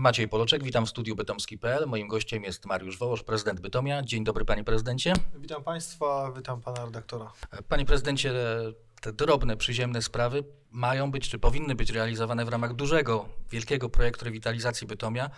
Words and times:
Maciej 0.00 0.28
Poloczek, 0.28 0.64
witam 0.64 0.86
w 0.86 0.88
studiu 0.88 1.16
bytomski.pl. 1.16 1.86
Moim 1.86 2.08
gościem 2.08 2.44
jest 2.44 2.66
Mariusz 2.66 2.98
Wołosz, 2.98 3.22
prezydent 3.22 3.60
Bytomia. 3.60 4.02
Dzień 4.02 4.24
dobry 4.24 4.44
panie 4.44 4.64
prezydencie. 4.64 5.12
Witam 5.34 5.64
Państwa, 5.64 6.32
witam 6.36 6.60
Pana 6.60 6.84
redaktora. 6.84 7.32
Panie 7.68 7.84
prezydencie, 7.86 8.32
te 9.00 9.12
drobne, 9.12 9.56
przyziemne 9.56 10.02
sprawy 10.02 10.44
mają 10.70 11.10
być, 11.10 11.28
czy 11.28 11.38
powinny 11.38 11.74
być 11.74 11.90
realizowane 11.90 12.44
w 12.44 12.48
ramach 12.48 12.74
dużego, 12.74 13.28
wielkiego 13.50 13.88
projektu 13.88 14.24
rewitalizacji 14.24 14.86
Bytomia. 14.86 15.30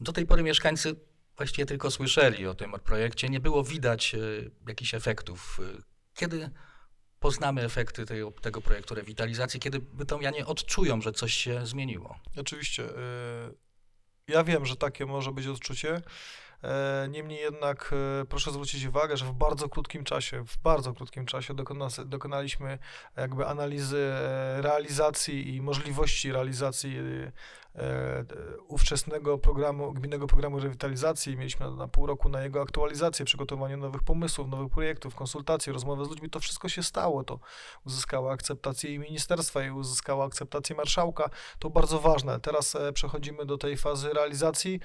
Do 0.00 0.12
tej 0.12 0.26
pory 0.26 0.42
mieszkańcy 0.42 0.96
właściwie 1.36 1.66
tylko 1.66 1.90
słyszeli 1.90 2.46
o 2.46 2.54
tym 2.54 2.72
projekcie, 2.84 3.28
nie 3.28 3.40
było 3.40 3.64
widać 3.64 4.14
y, 4.14 4.50
jakichś 4.68 4.94
efektów. 4.94 5.60
Y, 5.78 5.82
Kiedy 6.14 6.50
poznamy 7.20 7.62
efekty 7.62 8.06
tego, 8.06 8.30
tego 8.30 8.60
projektu 8.60 8.94
rewitalizacji, 8.94 9.60
kiedy 9.60 9.78
Bytomianie 9.78 10.46
odczują, 10.46 11.00
że 11.00 11.12
coś 11.12 11.34
się 11.34 11.66
zmieniło? 11.66 12.16
Oczywiście, 12.36 12.82
y, 12.84 13.63
ja 14.28 14.44
wiem, 14.44 14.66
że 14.66 14.76
takie 14.76 15.06
może 15.06 15.32
być 15.32 15.46
odczucie. 15.46 16.02
E, 16.64 17.08
Niemniej 17.08 17.40
jednak 17.40 17.94
e, 18.22 18.24
proszę 18.24 18.50
zwrócić 18.50 18.84
uwagę, 18.84 19.16
że 19.16 19.24
w 19.24 19.32
bardzo 19.32 19.68
krótkim 19.68 20.04
czasie, 20.04 20.44
w 20.44 20.58
bardzo 20.58 20.92
krótkim 20.92 21.26
czasie 21.26 21.54
dokona, 21.54 21.88
dokonaliśmy 22.06 22.78
jakby 23.16 23.46
analizy 23.46 23.98
e, 23.98 24.62
realizacji 24.62 25.54
i 25.56 25.62
możliwości 25.62 26.32
realizacji 26.32 26.98
ówczesnego 28.68 29.38
programu, 29.38 29.92
gminnego 29.92 30.26
programu 30.26 30.60
rewitalizacji. 30.60 31.36
Mieliśmy 31.36 31.66
na, 31.66 31.76
na 31.76 31.88
pół 31.88 32.06
roku 32.06 32.28
na 32.28 32.42
jego 32.42 32.62
aktualizację, 32.62 33.24
przygotowanie 33.24 33.76
nowych 33.76 34.02
pomysłów, 34.02 34.48
nowych 34.48 34.72
projektów, 34.72 35.14
konsultacje, 35.14 35.72
rozmowy 35.72 36.04
z 36.04 36.08
ludźmi. 36.08 36.30
To 36.30 36.40
wszystko 36.40 36.68
się 36.68 36.82
stało. 36.82 37.24
To 37.24 37.38
uzyskało 37.86 38.32
akceptację 38.32 38.94
i 38.94 38.98
ministerstwa, 38.98 39.64
i 39.64 39.70
uzyskało 39.70 40.24
akceptację 40.24 40.76
marszałka. 40.76 41.30
To 41.58 41.70
bardzo 41.70 42.00
ważne. 42.00 42.40
Teraz 42.40 42.76
przechodzimy 42.94 43.46
do 43.46 43.58
tej 43.58 43.76
fazy 43.76 44.12
realizacji, 44.12 44.80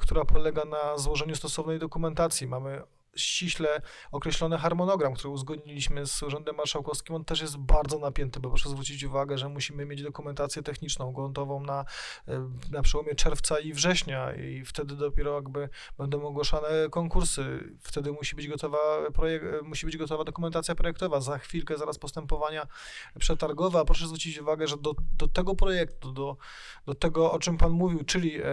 która 0.00 0.24
polega 0.24 0.47
na 0.64 0.98
złożeniu 0.98 1.36
stosownej 1.36 1.78
dokumentacji. 1.78 2.46
Mamy 2.46 2.82
ściśle 3.18 3.82
określony 4.12 4.58
harmonogram, 4.58 5.14
który 5.14 5.28
uzgodniliśmy 5.28 6.06
z 6.06 6.22
Urzędem 6.22 6.56
Marszałkowskim. 6.56 7.16
On 7.16 7.24
też 7.24 7.40
jest 7.40 7.56
bardzo 7.56 7.98
napięty, 7.98 8.40
bo 8.40 8.48
proszę 8.48 8.68
zwrócić 8.68 9.04
uwagę, 9.04 9.38
że 9.38 9.48
musimy 9.48 9.86
mieć 9.86 10.02
dokumentację 10.02 10.62
techniczną 10.62 11.12
gontową 11.12 11.60
na, 11.60 11.84
e, 12.28 12.50
na 12.70 12.82
przełomie 12.82 13.14
czerwca 13.14 13.58
i 13.58 13.72
września 13.72 14.34
i 14.34 14.64
wtedy 14.64 14.96
dopiero 14.96 15.34
jakby 15.34 15.68
będą 15.98 16.26
ogłaszane 16.26 16.68
konkursy. 16.90 17.74
Wtedy 17.82 18.12
musi 18.12 18.36
być 18.36 18.48
gotowa 18.48 18.78
projekt, 19.14 19.44
e, 19.44 19.62
musi 19.62 19.86
być 19.86 19.96
gotowa 19.96 20.24
dokumentacja 20.24 20.74
projektowa. 20.74 21.20
Za 21.20 21.38
chwilkę, 21.38 21.78
zaraz 21.78 21.98
postępowania 21.98 22.66
przetargowe, 23.18 23.78
a 23.80 23.84
proszę 23.84 24.06
zwrócić 24.06 24.38
uwagę, 24.38 24.66
że 24.66 24.76
do, 24.76 24.94
do 25.16 25.28
tego 25.28 25.54
projektu, 25.54 26.12
do, 26.12 26.36
do 26.86 26.94
tego, 26.94 27.32
o 27.32 27.38
czym 27.38 27.58
Pan 27.58 27.72
mówił, 27.72 28.04
czyli 28.04 28.36
e, 28.36 28.44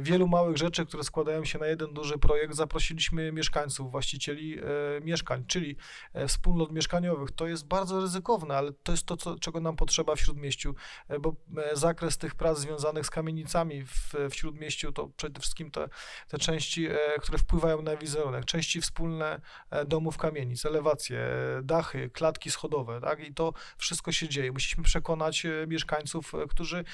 wielu 0.00 0.28
małych 0.28 0.56
rzeczy, 0.56 0.86
które 0.86 1.04
składają 1.04 1.44
się 1.44 1.58
na 1.58 1.66
jeden 1.66 1.94
duży 1.94 2.18
projekt, 2.18 2.54
zaprosiliśmy 2.54 3.32
mieszkańców, 3.32 3.90
właścicieli 3.90 4.09
e, 4.18 5.00
mieszkań, 5.00 5.44
czyli 5.46 5.76
e, 6.12 6.28
wspólnot 6.28 6.72
mieszkaniowych. 6.72 7.30
To 7.30 7.46
jest 7.46 7.66
bardzo 7.66 8.00
ryzykowne, 8.00 8.56
ale 8.56 8.72
to 8.72 8.92
jest 8.92 9.06
to, 9.06 9.16
co, 9.16 9.38
czego 9.38 9.60
nam 9.60 9.76
potrzeba 9.76 10.16
w 10.16 10.20
Śródmieściu, 10.20 10.74
e, 11.08 11.18
bo 11.18 11.34
zakres 11.72 12.18
tych 12.18 12.34
prac 12.34 12.58
związanych 12.58 13.06
z 13.06 13.10
kamienicami 13.10 13.84
w, 13.84 14.14
w 14.30 14.34
Śródmieściu 14.34 14.92
to 14.92 15.08
przede 15.16 15.40
wszystkim 15.40 15.70
te, 15.70 15.88
te 16.28 16.38
części, 16.38 16.88
które 17.20 17.38
wpływają 17.38 17.82
na 17.82 17.96
wizerunek, 17.96 18.44
części 18.44 18.80
wspólne 18.80 19.40
domów 19.86 20.18
kamienic, 20.18 20.66
elewacje, 20.66 21.20
dachy, 21.62 22.10
klatki 22.10 22.50
schodowe, 22.50 23.00
tak? 23.00 23.20
I 23.28 23.34
to 23.34 23.52
wszystko 23.76 24.12
się 24.12 24.28
dzieje. 24.28 24.52
Musieliśmy 24.52 24.84
przekonać 24.84 25.46
mieszkańców, 25.66 26.32
którzy 26.48 26.84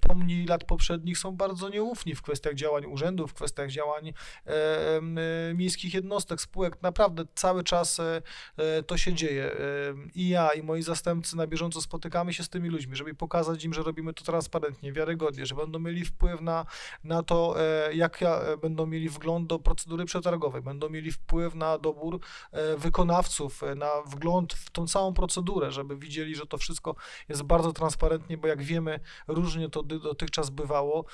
pomni 0.00 0.46
lat 0.46 0.64
poprzednich 0.64 1.18
są 1.18 1.36
bardzo 1.36 1.68
nieufni 1.68 2.14
w 2.14 2.22
kwestiach 2.22 2.54
działań 2.54 2.86
urzędów, 2.86 3.30
w 3.30 3.34
kwestiach 3.34 3.70
działań 3.70 4.12
miejskich 5.54 5.94
jednostek, 5.94 6.29
spółek. 6.38 6.82
Naprawdę 6.82 7.24
cały 7.34 7.64
czas 7.64 8.00
e, 8.00 8.22
e, 8.56 8.82
to 8.82 8.96
się 8.96 9.12
dzieje. 9.12 9.44
E, 9.44 9.56
I 10.14 10.28
ja, 10.28 10.48
i 10.48 10.62
moi 10.62 10.82
zastępcy 10.82 11.36
na 11.36 11.46
bieżąco 11.46 11.80
spotykamy 11.80 12.32
się 12.32 12.44
z 12.44 12.48
tymi 12.48 12.68
ludźmi, 12.68 12.96
żeby 12.96 13.14
pokazać 13.14 13.64
im, 13.64 13.74
że 13.74 13.82
robimy 13.82 14.14
to 14.14 14.24
transparentnie, 14.24 14.92
wiarygodnie, 14.92 15.46
że 15.46 15.54
będą 15.54 15.78
mieli 15.78 16.04
wpływ 16.04 16.40
na, 16.40 16.66
na 17.04 17.22
to, 17.22 17.56
jak 17.92 18.20
ja, 18.20 18.40
będą 18.62 18.86
mieli 18.86 19.08
wgląd 19.08 19.46
do 19.46 19.58
procedury 19.58 20.04
przetargowej, 20.04 20.62
będą 20.62 20.88
mieli 20.88 21.12
wpływ 21.12 21.54
na 21.54 21.78
dobór 21.78 22.20
wykonawców, 22.76 23.62
na 23.76 23.88
wgląd 24.06 24.54
w 24.54 24.70
tą 24.70 24.86
całą 24.86 25.14
procedurę, 25.14 25.72
żeby 25.72 25.96
widzieli, 25.96 26.34
że 26.34 26.46
to 26.46 26.58
wszystko 26.58 26.94
jest 27.28 27.42
bardzo 27.42 27.72
transparentnie, 27.72 28.38
bo 28.38 28.48
jak 28.48 28.62
wiemy, 28.62 29.00
różnie 29.28 29.68
to 29.68 29.82
dotychczas 29.82 30.50
bywało 30.50 31.04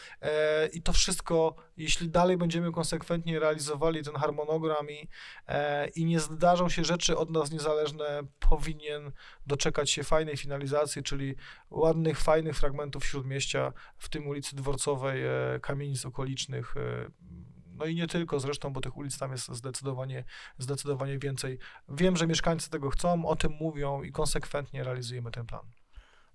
i 0.72 0.82
to 0.82 0.93
wszystko, 0.93 1.55
jeśli 1.76 2.09
dalej 2.09 2.37
będziemy 2.37 2.72
konsekwentnie 2.72 3.38
realizowali 3.38 4.03
ten 4.03 4.15
harmonogram 4.15 4.91
i, 4.91 5.06
e, 5.49 5.89
i 5.89 6.05
nie 6.05 6.21
zdarzą 6.21 6.69
się 6.69 6.84
rzeczy 6.84 7.17
od 7.17 7.31
nas 7.31 7.50
niezależne, 7.50 8.22
powinien 8.39 9.12
doczekać 9.47 9.91
się 9.91 10.05
fajnej 10.05 10.37
finalizacji, 10.37 11.03
czyli 11.03 11.34
ładnych, 11.71 12.21
fajnych 12.21 12.56
fragmentów 12.56 13.06
Śródmieścia, 13.06 13.72
w 13.99 14.09
tym 14.09 14.27
ulicy 14.27 14.56
Dworcowej, 14.56 15.22
e, 15.25 15.61
kamienic 15.61 16.06
okolicznych, 16.06 16.77
e, 16.77 17.11
no 17.77 17.84
i 17.84 17.94
nie 17.94 18.06
tylko 18.06 18.41
zresztą, 18.41 18.72
bo 18.72 18.81
tych 18.81 18.97
ulic 18.97 19.19
tam 19.19 19.33
jest 19.33 19.49
zdecydowanie, 19.49 20.25
zdecydowanie 20.59 21.19
więcej. 21.19 21.59
Wiem, 21.88 22.17
że 22.17 22.27
mieszkańcy 22.27 22.71
tego 22.71 22.91
chcą, 22.91 23.27
o 23.27 23.37
tym 23.37 23.53
mówią 23.61 24.03
i 24.03 24.12
konsekwentnie 24.12 24.84
realizujemy 24.84 25.31
ten 25.31 25.47
plan. 25.47 25.67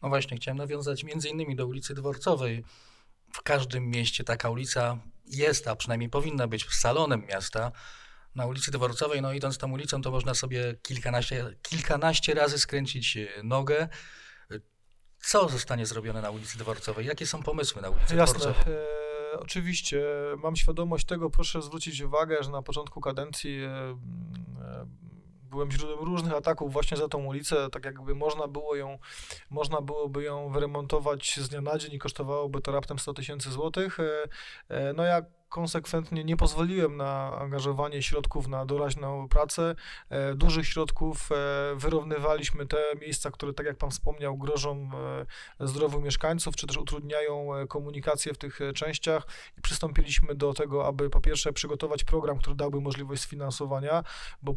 No 0.01 0.09
właśnie, 0.09 0.37
chciałem 0.37 0.57
nawiązać 0.57 1.03
między 1.03 1.29
innymi 1.29 1.55
do 1.55 1.67
ulicy 1.67 1.93
Dworcowej. 1.93 2.63
W 3.33 3.41
każdym 3.41 3.89
mieście 3.89 4.23
taka 4.23 4.49
ulica 4.49 4.97
jest, 5.25 5.67
a 5.67 5.75
przynajmniej 5.75 6.09
powinna 6.09 6.47
być 6.47 6.69
salonem 6.69 7.25
miasta. 7.25 7.71
Na 8.35 8.45
ulicy 8.45 8.71
Dworcowej, 8.71 9.21
no 9.21 9.33
idąc 9.33 9.57
tą 9.57 9.71
ulicą, 9.71 10.01
to 10.01 10.11
można 10.11 10.33
sobie 10.33 10.75
kilkanaście, 10.81 11.55
kilkanaście 11.61 12.33
razy 12.33 12.59
skręcić 12.59 13.17
e, 13.17 13.27
nogę. 13.43 13.89
E, 14.51 14.59
Co 15.19 15.49
zostanie 15.49 15.85
zrobione 15.85 16.21
na 16.21 16.29
ulicy 16.29 16.57
Dworcowej? 16.57 17.05
Jakie 17.05 17.25
są 17.27 17.43
pomysły 17.43 17.81
na 17.81 17.89
ulicy 17.89 18.15
Jasne. 18.15 18.39
Dworcowej? 18.39 18.73
E, 19.33 19.39
oczywiście 19.39 20.03
mam 20.37 20.55
świadomość 20.55 21.05
tego, 21.05 21.29
proszę 21.29 21.61
zwrócić 21.61 22.01
uwagę, 22.01 22.43
że 22.43 22.49
na 22.51 22.61
początku 22.61 23.01
kadencji 23.01 23.63
e, 23.63 23.69
e, 24.61 24.85
byłem 25.51 25.71
źródłem 25.71 25.99
różnych 25.99 26.33
ataków 26.33 26.73
właśnie 26.73 26.97
za 26.97 27.07
tą 27.07 27.25
ulicę, 27.25 27.69
tak 27.69 27.85
jakby 27.85 28.15
można 28.15 28.47
było 28.47 28.75
ją, 28.75 28.99
można 29.49 29.81
byłoby 29.81 30.23
ją 30.23 30.49
wyremontować 30.51 31.39
z 31.39 31.49
dnia 31.49 31.61
na 31.61 31.77
dzień 31.77 31.93
i 31.93 31.99
kosztowałoby 31.99 32.61
to 32.61 32.71
raptem 32.71 32.99
100 32.99 33.13
tysięcy 33.13 33.51
złotych. 33.51 33.99
E, 33.99 34.27
e, 34.69 34.93
No 34.93 35.03
ja 35.03 35.21
konsekwentnie 35.51 36.23
nie 36.23 36.37
pozwoliłem 36.37 36.97
na 36.97 37.37
angażowanie 37.39 38.03
środków 38.03 38.47
na 38.47 38.65
doraźną 38.65 39.27
pracę, 39.27 39.75
e, 40.09 40.35
dużych 40.35 40.67
środków, 40.67 41.29
e, 41.31 41.35
wyrównywaliśmy 41.75 42.65
te 42.65 42.77
miejsca, 43.01 43.31
które, 43.31 43.53
tak 43.53 43.65
jak 43.65 43.77
Pan 43.77 43.91
wspomniał, 43.91 44.37
grożą 44.37 44.89
e, 45.59 45.67
zdrowiu 45.67 46.01
mieszkańców, 46.01 46.55
czy 46.55 46.67
też 46.67 46.77
utrudniają 46.77 47.49
komunikację 47.69 48.33
w 48.33 48.37
tych 48.37 48.59
częściach 48.75 49.27
i 49.57 49.61
przystąpiliśmy 49.61 50.35
do 50.35 50.53
tego, 50.53 50.87
aby 50.87 51.09
po 51.09 51.21
pierwsze 51.21 51.53
przygotować 51.53 52.03
program, 52.03 52.37
który 52.37 52.55
dałby 52.55 52.81
możliwość 52.81 53.21
sfinansowania, 53.21 54.03
bo 54.41 54.55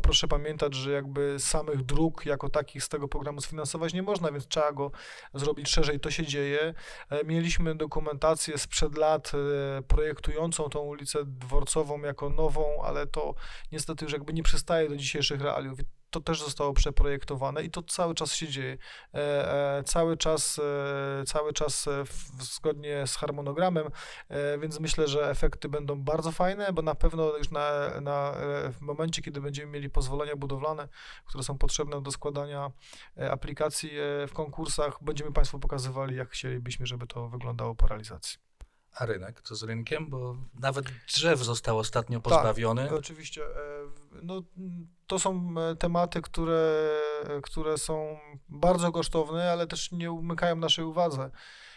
proszę 0.00 0.28
pamiętać, 0.28 0.74
że 0.74 0.92
jakby 0.92 1.36
samych 1.38 1.82
dróg 1.82 2.26
jako 2.26 2.48
takich 2.48 2.84
z 2.84 2.88
tego 2.88 3.08
programu 3.08 3.40
sfinansować 3.40 3.94
nie 3.94 4.02
można, 4.02 4.32
więc 4.32 4.48
trzeba 4.48 4.72
go 4.72 4.90
zrobić 5.34 5.68
szerzej. 5.68 6.00
To 6.00 6.10
się 6.10 6.26
dzieje. 6.26 6.74
E, 7.10 7.24
Mieliśmy 7.24 7.74
dokumentację 7.74 8.58
sprzed 8.58 8.98
lat 8.98 9.32
e, 9.78 9.82
projektującą 9.82 10.68
tą 10.68 10.80
ulicę 10.80 11.18
dworcową 11.24 12.00
jako 12.00 12.30
nową, 12.30 12.82
ale 12.84 13.06
to 13.06 13.34
niestety 13.72 14.04
już 14.04 14.12
jakby 14.12 14.32
nie 14.32 14.42
przystaje 14.42 14.88
do 14.88 14.96
dzisiejszych 14.96 15.40
realiów. 15.40 15.78
To 16.12 16.20
też 16.20 16.42
zostało 16.42 16.72
przeprojektowane 16.72 17.62
i 17.64 17.70
to 17.70 17.82
cały 17.82 18.14
czas 18.14 18.32
się 18.34 18.48
dzieje. 18.48 18.78
E, 19.14 19.78
e, 19.78 19.82
Cały 19.82 20.16
czas, 20.16 20.58
e, 21.20 21.24
cały 21.26 21.52
czas 21.52 21.88
w- 22.06 22.42
zgodnie 22.44 23.06
z 23.06 23.16
harmonogramem, 23.16 23.90
więc 24.60 24.80
myślę, 24.80 25.08
że 25.08 25.30
efekty 25.30 25.68
będą 25.68 26.02
bardzo 26.02 26.32
fajne, 26.32 26.72
bo 26.72 26.82
na 26.82 26.94
pewno 26.94 27.36
już 27.36 27.50
na, 27.50 28.00
na, 28.00 28.32
w 28.72 28.80
momencie, 28.80 29.22
kiedy 29.22 29.40
będziemy 29.40 29.72
mieli 29.72 29.90
pozwolenia 29.90 30.36
budowlane, 30.36 30.88
które 31.26 31.44
są 31.44 31.58
potrzebne 31.58 32.02
do 32.02 32.10
składania 32.10 32.70
aplikacji 33.30 33.90
w 34.28 34.32
konkursach, 34.32 34.98
będziemy 35.00 35.32
Państwu 35.32 35.58
pokazywali, 35.58 36.16
jak 36.16 36.30
chcielibyśmy, 36.30 36.86
żeby 36.86 37.06
to 37.06 37.28
wyglądało 37.28 37.74
po 37.74 37.86
realizacji. 37.86 38.38
A 38.94 39.06
rynek? 39.06 39.42
Co 39.42 39.54
z 39.56 39.62
rynkiem? 39.62 40.10
Bo 40.10 40.36
nawet 40.60 40.86
drzew 41.08 41.40
został 41.40 41.78
ostatnio 41.78 42.20
pozbawiony. 42.20 42.90
Oczywiście. 42.90 43.44
e, 43.44 43.52
No, 44.22 44.42
to 45.06 45.18
są 45.18 45.54
e, 45.60 45.76
tematy, 45.76 46.22
które, 46.22 46.90
które 47.42 47.78
są 47.78 48.18
bardzo 48.48 48.92
kosztowne, 48.92 49.52
ale 49.52 49.66
też 49.66 49.92
nie 49.92 50.12
umykają 50.12 50.56
naszej 50.56 50.84
uwadze. 50.84 51.30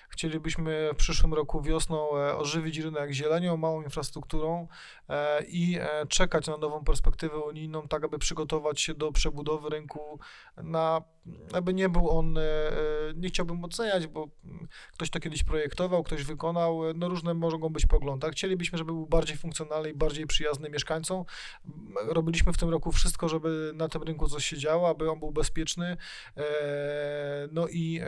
Chcielibyśmy 0.10 0.90
w 0.94 0.98
przyszłym 0.98 1.34
roku 1.34 1.62
wiosną 1.62 2.18
e, 2.18 2.38
ożywić 2.38 2.78
rynek 2.78 3.12
zielenią, 3.12 3.58
małą 3.58 3.82
infrastrukturą 3.82 4.68
e, 5.10 5.44
i 5.44 5.78
e, 5.80 6.06
czekać 6.08 6.48
na 6.48 6.58
nową 6.58 6.84
perspektywę 6.84 7.38
unijną, 7.38 7.88
tak 7.88 8.04
aby 8.04 8.20
przygotować 8.20 8.82
się 8.82 8.94
do 8.94 9.12
przebudowy 9.12 9.70
rynku 9.70 10.20
na, 10.58 11.02
aby 11.54 11.74
nie 11.74 11.90
był 11.90 12.10
on, 12.10 12.38
nie 13.16 13.30
chciałbym 13.30 13.64
oceniać, 13.64 14.08
bo 14.08 14.28
ktoś 14.94 15.10
to 15.10 15.20
kiedyś 15.20 15.44
projektował, 15.44 16.04
ktoś 16.04 16.24
wykonał, 16.24 16.82
no 16.96 17.10
różne 17.10 17.34
mogą 17.34 17.70
być 17.70 17.86
poglądy. 17.86 18.30
Chcielibyśmy, 18.32 18.78
żeby 18.78 18.92
był 18.92 19.08
bardziej 19.08 19.38
funkcjonalny 19.38 19.90
i 19.90 19.94
bardziej 19.94 20.28
przyjazny 20.28 20.70
mieszkańcom. 20.70 21.26
Robiliśmy 22.08 22.54
w 22.54 22.58
tym 22.58 22.70
roku 22.70 22.92
wszystko, 22.92 23.30
żeby 23.30 23.72
na 23.76 23.90
tym 23.90 24.04
rynku 24.04 24.30
coś 24.30 24.46
się 24.46 24.58
działo, 24.58 24.90
aby 24.90 25.12
on 25.12 25.20
był 25.20 25.32
bezpieczny, 25.32 25.98
no 27.52 27.68
i 27.68 28.02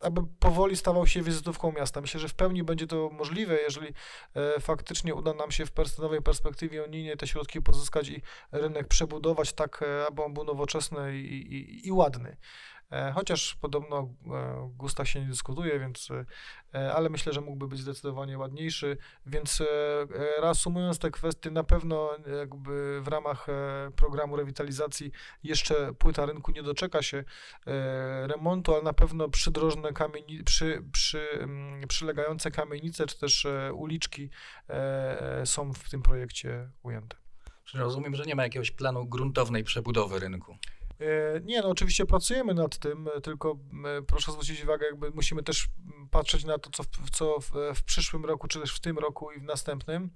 aby 0.00 0.20
powoli 0.38 0.76
stawał 0.76 1.06
się 1.06 1.22
wizytówką 1.22 1.72
miasta. 1.72 2.00
Myślę, 2.00 2.20
że 2.20 2.28
w 2.28 2.34
pełni 2.34 2.62
będzie 2.62 2.86
to 2.86 3.10
możliwe, 3.12 3.56
jeżeli 3.62 3.88
e, 4.34 4.60
faktycznie 4.60 5.14
uda 5.14 5.34
nam 5.34 5.50
się 5.50 5.66
w 5.66 5.98
nowej 5.98 6.22
perspektywie 6.22 6.84
unijnej 6.84 7.16
te 7.16 7.26
środki 7.26 7.62
pozyskać 7.62 8.08
i 8.08 8.22
rynek 8.52 8.88
przebudować 8.88 9.52
tak, 9.52 9.82
e, 9.82 10.06
aby 10.06 10.22
on 10.22 10.34
był 10.34 10.44
nowoczesny 10.44 11.18
i, 11.18 11.54
i, 11.54 11.86
i 11.86 11.92
ładny. 11.92 12.36
E, 12.90 13.12
Chociaż 13.12 13.54
podobno 13.54 14.14
e, 14.26 14.30
o 14.58 14.68
gustach 14.68 15.08
się 15.08 15.20
nie 15.20 15.26
dyskutuje, 15.26 15.80
więc, 15.80 16.08
e, 16.74 16.94
ale 16.94 17.08
myślę, 17.08 17.32
że 17.32 17.40
mógłby 17.40 17.68
być 17.68 17.80
zdecydowanie 17.80 18.38
ładniejszy. 18.38 18.96
Więc 19.26 19.60
e, 19.60 19.64
e, 19.64 20.06
reasumując 20.40 20.98
te 20.98 21.10
kwestie, 21.10 21.50
na 21.50 21.64
pewno 21.64 22.10
jakby 22.38 23.00
w 23.02 23.08
ramach 23.08 23.48
e, 23.48 23.90
programu 23.96 24.36
rewitalizacji 24.36 25.12
jeszcze 25.42 25.94
płyta 25.94 26.26
rynku 26.26 26.52
nie 26.52 26.62
doczeka 26.62 27.02
się 27.02 27.24
e, 27.66 28.26
remontu, 28.26 28.74
ale 28.74 28.82
na 28.82 28.92
pewno 28.92 29.28
przydrożne 29.28 29.92
kamieni, 29.92 30.44
przy, 30.44 30.82
przy, 30.92 31.28
mm, 31.30 31.88
przylegające 31.88 32.50
kamienice 32.50 33.06
czy 33.06 33.18
też 33.18 33.46
e, 33.46 33.72
uliczki 33.72 34.30
e, 34.68 35.40
e, 35.40 35.46
są 35.46 35.72
w 35.72 35.90
tym 35.90 36.02
projekcie 36.02 36.70
ujęte. 36.82 37.16
Rozumiem, 37.74 38.14
że 38.14 38.24
nie 38.24 38.34
ma 38.34 38.42
jakiegoś 38.42 38.70
planu 38.70 39.06
gruntownej 39.06 39.64
przebudowy 39.64 40.18
rynku. 40.18 40.56
E, 41.00 41.40
Nie, 41.40 41.62
no 41.62 41.68
oczywiście 41.68 42.06
pracujemy 42.06 42.54
nad 42.54 42.78
tym, 42.78 43.08
e, 43.16 43.20
tylko 43.20 43.58
e, 43.98 44.02
proszę 44.02 44.32
zwrócić 44.32 44.64
uwagę, 44.64 44.86
jakby 44.86 45.10
musimy 45.10 45.42
też 45.42 45.68
m, 45.98 46.08
patrzeć 46.10 46.44
na 46.44 46.58
to, 46.58 46.70
co 46.70 46.82
w, 46.82 47.10
co 47.10 47.40
w, 47.40 47.52
w 47.74 47.82
przyszłym 47.82 48.24
roku, 48.24 48.48
czy 48.48 48.60
też 48.60 48.74
w 48.76 48.80
tym 48.80 48.98
roku 48.98 49.32
i 49.32 49.40
w 49.40 49.44
następnym, 49.44 50.10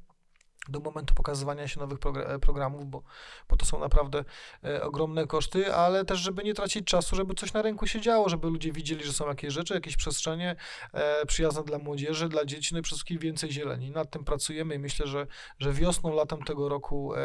do 0.69 0.81
momentu 0.81 1.15
pokazywania 1.15 1.69
się 1.69 1.81
nowych 1.81 1.99
progra- 1.99 2.39
programów, 2.39 2.87
bo, 2.87 3.03
bo 3.49 3.57
to 3.57 3.67
są 3.67 3.81
naprawdę 3.81 4.25
e, 4.65 4.83
ogromne 4.83 5.27
koszty, 5.27 5.75
ale 5.75 6.05
też, 6.05 6.21
żeby 6.21 6.45
nie 6.45 6.55
tracić 6.55 6.87
czasu, 6.87 7.17
żeby 7.17 7.35
coś 7.35 7.53
na 7.53 7.63
rynku 7.63 7.87
się 7.87 8.01
działo, 8.01 8.29
żeby 8.29 8.47
ludzie 8.51 8.73
widzieli, 8.73 9.05
że 9.05 9.13
są 9.13 9.29
jakieś 9.29 9.53
rzeczy, 9.53 9.75
jakieś 9.75 9.97
przestrzenie 9.97 10.57
e, 10.93 11.27
przyjazne 11.27 11.65
dla 11.65 11.79
młodzieży, 11.79 12.29
dla 12.29 12.45
dzieci, 12.45 12.75
no 12.75 12.81
i 12.81 12.83
przede 12.83 12.97
wszystkim 12.97 13.19
więcej 13.19 13.53
zieleni. 13.53 13.91
Nad 13.91 14.11
tym 14.11 14.25
pracujemy 14.25 14.75
i 14.75 14.79
myślę, 14.79 15.07
że, 15.07 15.27
że 15.59 15.73
wiosną, 15.73 16.15
latem 16.15 16.43
tego 16.43 16.69
roku 16.69 17.15
e, 17.15 17.19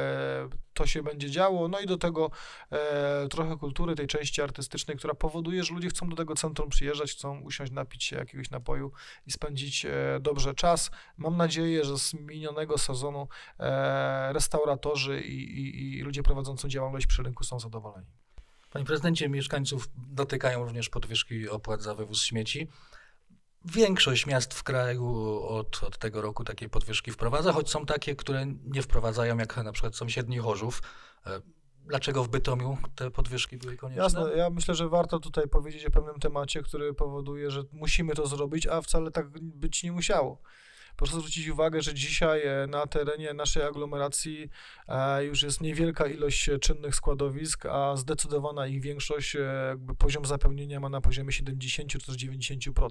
to 0.78 0.88
się 0.88 1.04
będzie 1.04 1.32
działo. 1.32 1.68
No 1.68 1.80
i 1.80 1.86
do 1.86 1.98
tego 1.98 2.32
e, 2.72 3.28
trochę 3.28 3.58
kultury, 3.58 3.96
tej 3.96 4.08
części 4.08 4.42
artystycznej, 4.42 4.98
która 4.98 5.14
powoduje, 5.14 5.64
że 5.64 5.74
ludzie 5.74 5.90
chcą 5.90 6.10
do 6.10 6.16
tego 6.16 6.36
centrum 6.36 6.70
przyjeżdżać, 6.70 7.12
chcą 7.12 7.42
usiąść, 7.42 7.72
napić 7.72 8.04
się 8.04 8.16
jakiegoś 8.16 8.50
napoju 8.50 8.92
i 9.28 9.32
spędzić 9.32 9.86
e, 9.86 10.20
dobrze 10.22 10.54
czas. 10.54 10.92
Mam 11.18 11.38
nadzieję, 11.38 11.86
że 11.86 12.00
z 12.00 12.14
minionego 12.14 12.78
sezonu 12.78 13.28
e, 13.60 14.34
restauratorzy 14.34 15.22
i, 15.22 15.60
i, 15.60 15.98
i 15.98 16.02
ludzie 16.02 16.24
prowadzący 16.24 16.68
działalność 16.68 17.08
przy 17.08 17.24
rynku 17.24 17.44
są 17.44 17.60
zadowoleni. 17.60 18.08
Panie 18.72 18.86
prezydencie, 18.86 19.30
mieszkańców 19.30 19.90
dotykają 19.96 20.64
również 20.64 20.90
podwyżki 20.90 21.50
opłat 21.50 21.82
za 21.82 21.96
wywóz 21.96 22.22
śmieci. 22.22 22.68
Większość 23.74 24.26
miast 24.26 24.54
w 24.54 24.64
kraju 24.64 25.40
od, 25.44 25.84
od 25.84 25.98
tego 25.98 26.22
roku 26.22 26.44
takie 26.44 26.70
podwyżki 26.70 27.12
wprowadza, 27.12 27.54
choć 27.54 27.70
są 27.70 27.86
takie, 27.86 28.16
które 28.16 28.46
nie 28.66 28.82
wprowadzają, 28.82 29.38
jak 29.38 29.58
na 29.58 29.72
przykład 29.72 29.96
sąsiedni 29.96 30.38
Chorzów. 30.38 30.82
E, 31.26 31.42
Dlaczego 31.88 32.24
w 32.24 32.30
Bytomiu 32.30 32.78
te 32.96 33.12
podwyżki 33.12 33.58
były 33.58 33.78
konieczne? 33.78 34.04
Jasne, 34.04 34.22
ja 34.36 34.50
myślę, 34.50 34.76
że 34.76 34.90
warto 34.90 35.20
tutaj 35.20 35.48
powiedzieć 35.48 35.86
o 35.86 35.92
pewnym 35.92 36.20
temacie, 36.20 36.64
który 36.64 36.94
powoduje, 36.94 37.52
że 37.52 37.64
musimy 37.72 38.14
to 38.16 38.28
zrobić, 38.28 38.68
a 38.68 38.82
wcale 38.82 39.12
tak 39.12 39.30
być 39.42 39.84
nie 39.84 39.92
musiało. 39.92 40.42
Proszę 40.96 41.14
zwrócić 41.14 41.48
uwagę, 41.48 41.82
że 41.82 41.94
dzisiaj 41.94 42.42
e, 42.46 42.68
na 42.68 42.88
terenie 42.88 43.34
naszej 43.34 43.64
aglomeracji 43.64 44.50
e, 44.88 45.26
już 45.26 45.44
jest 45.44 45.62
niewielka 45.62 46.08
ilość 46.08 46.50
czynnych 46.62 46.96
składowisk, 46.96 47.66
a 47.66 47.96
zdecydowana 47.96 48.68
ich 48.68 48.82
większość, 48.82 49.38
jakby 49.70 49.96
poziom 49.96 50.26
zapełnienia 50.26 50.80
ma 50.80 50.90
na 50.90 51.02
poziomie 51.02 51.32
70 51.32 51.92
czy 51.92 52.00
też 52.00 52.16
90%. 52.16 52.88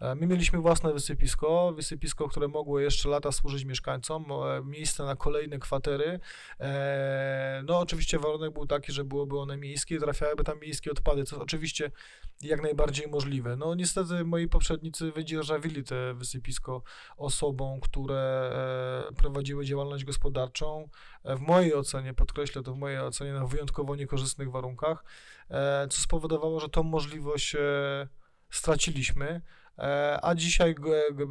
E, 0.00 0.14
My 0.14 0.26
mieliśmy 0.26 0.58
własne 0.58 0.92
wysypisko, 0.92 1.72
wysypisko, 1.76 2.28
które 2.28 2.48
mogło 2.48 2.80
jeszcze 2.80 3.08
lata 3.08 3.32
służyć 3.32 3.64
mieszkańcom, 3.64 4.24
e, 4.32 4.62
miejsce 4.64 5.04
na 5.04 5.16
kolejne 5.16 5.58
kwatery. 5.58 6.20
E, 6.60 7.62
No, 7.66 7.78
oczywiście 7.78 8.18
warunek 8.18 8.52
był 8.52 8.66
taki, 8.66 8.92
że 8.92 9.04
byłoby 9.04 9.38
one 9.38 9.56
miejskie, 9.56 9.98
trafiałyby 9.98 10.44
tam 10.44 10.60
miejskie 10.60 10.90
odpady, 10.90 11.24
co 11.24 11.40
oczywiście 11.40 11.90
jak 12.42 12.62
najbardziej 12.62 13.08
możliwe. 13.08 13.56
No, 13.56 13.74
niestety 13.74 14.24
moi 14.24 14.48
poprzednicy 14.48 15.12
wydzierżawili 15.12 15.84
te 15.84 16.14
wysypisko 16.14 16.82
osobom, 17.16 17.80
które 17.80 18.50
prowadziły 19.16 19.64
działalność 19.64 20.04
gospodarczą. 20.04 20.88
W 21.24 21.40
mojej 21.40 21.74
ocenie, 21.74 22.14
podkreślę 22.14 22.62
to 22.62 22.74
w 22.74 22.78
mojej 22.78 22.98
ocenie, 22.98 23.32
na 23.32 23.46
wyjątkowo 23.46 23.96
niekorzystnych 23.96 24.50
warunkach, 24.50 25.04
co 25.90 26.02
spowodowało, 26.02 26.60
że 26.60 26.68
tą 26.68 26.82
możliwość 26.82 27.56
straciliśmy. 28.50 29.40
E, 29.78 30.18
A 30.22 30.34
dzisiaj 30.34 30.74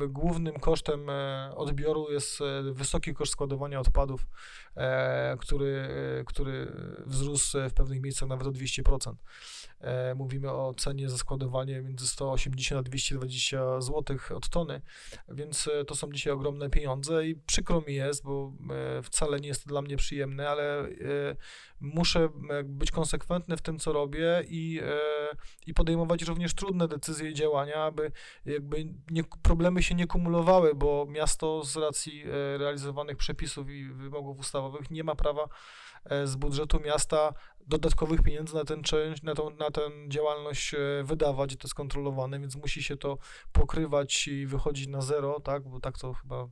głównym 0.10 0.60
kosztem 0.60 1.10
e, 1.10 1.52
odbioru 1.56 2.12
jest 2.12 2.42
e, 2.42 2.74
wysoki 2.74 3.14
koszt 3.14 3.32
składowania 3.32 3.80
odpadów, 3.80 4.28
który, 5.40 5.88
który 6.26 6.72
wzrósł 7.06 7.58
w 7.70 7.74
pewnych 7.74 8.02
miejscach 8.02 8.30
nawet 8.30 8.48
o 8.48 8.52
200%. 8.52 9.14
E, 9.80 10.16
Mówimy 10.16 10.52
o 10.52 10.74
cenie 10.78 11.10
za 11.10 11.18
składowanie 11.18 11.82
między 11.82 12.08
180 12.08 12.80
a 12.80 12.84
220 12.84 13.82
zł 13.82 14.18
od 14.36 14.50
tony, 14.50 14.82
więc 15.30 15.70
to 15.88 15.96
są 15.96 16.12
dzisiaj 16.12 16.34
ogromne 16.34 16.70
pieniądze 16.70 17.28
i 17.28 17.36
przykro 17.36 17.82
mi 17.88 17.96
jest, 17.96 18.24
bo 18.24 18.54
wcale 19.04 19.40
nie 19.40 19.48
jest 19.48 19.64
to 19.64 19.70
dla 19.70 19.82
mnie 19.82 19.98
przyjemne, 19.98 20.50
ale 20.50 20.88
muszę 21.80 22.30
być 22.64 22.92
konsekwentny 22.92 23.58
w 23.58 23.62
tym, 23.62 23.80
co 23.80 23.94
robię 23.94 24.44
i, 24.48 24.82
i 25.68 25.74
podejmować 25.74 26.24
również 26.24 26.54
trudne 26.54 26.88
decyzje 26.88 27.30
i 27.30 27.34
działania, 27.34 27.84
aby 27.84 28.12
jakby 28.46 28.86
nie, 29.12 29.24
problemy 29.24 29.84
się 29.84 29.96
nie 29.96 30.08
kumulowały, 30.08 30.76
bo 30.76 31.06
miasto 31.10 31.64
z 31.64 31.78
racji 31.78 32.24
e, 32.24 32.58
realizowanych 32.58 33.18
przepisów 33.18 33.70
i 33.70 33.86
wymogów 33.86 34.40
ustawowych 34.40 34.92
nie 34.92 35.04
ma 35.04 35.16
prawa 35.16 35.48
e, 36.06 36.28
z 36.28 36.36
budżetu 36.36 36.80
miasta 36.80 37.34
dodatkowych 37.68 38.22
pieniędzy 38.22 38.56
na 38.56 38.64
ten 38.64 38.84
część, 38.84 39.24
na 39.24 39.36
tą, 39.36 39.50
na 39.50 39.72
tę 39.72 39.82
działalność 40.08 40.74
e, 40.74 40.78
wydawać 41.04 41.54
i 41.54 41.58
to 41.58 41.68
jest 41.68 41.76
kontrolowane, 41.76 42.40
więc 42.40 42.56
musi 42.56 42.84
się 42.84 42.98
to 42.98 43.18
pokrywać 43.52 44.28
i 44.28 44.48
wychodzić 44.48 44.88
na 44.88 45.02
zero, 45.02 45.40
tak, 45.40 45.70
bo 45.70 45.80
tak 45.80 45.98
to 45.98 46.14
chyba 46.14 46.48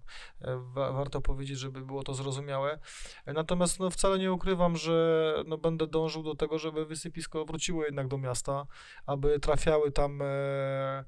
wa- 0.73 0.91
warto 0.91 1.21
powiedzieć, 1.21 1.59
żeby 1.59 1.81
było 1.85 2.03
to 2.03 2.13
zrozumiałe. 2.13 2.79
Natomiast 3.25 3.79
no, 3.79 3.89
wcale 3.89 4.19
nie 4.19 4.33
ukrywam, 4.33 4.77
że 4.77 5.35
no, 5.47 5.57
będę 5.57 5.87
dążył 5.87 6.23
do 6.23 6.35
tego, 6.35 6.59
żeby 6.59 6.85
wysypisko 6.85 7.45
wróciło 7.45 7.85
jednak 7.85 8.07
do 8.07 8.17
miasta, 8.17 8.65
aby 9.05 9.39
trafiały 9.39 9.91
tam 9.91 10.21
e, 10.21 11.05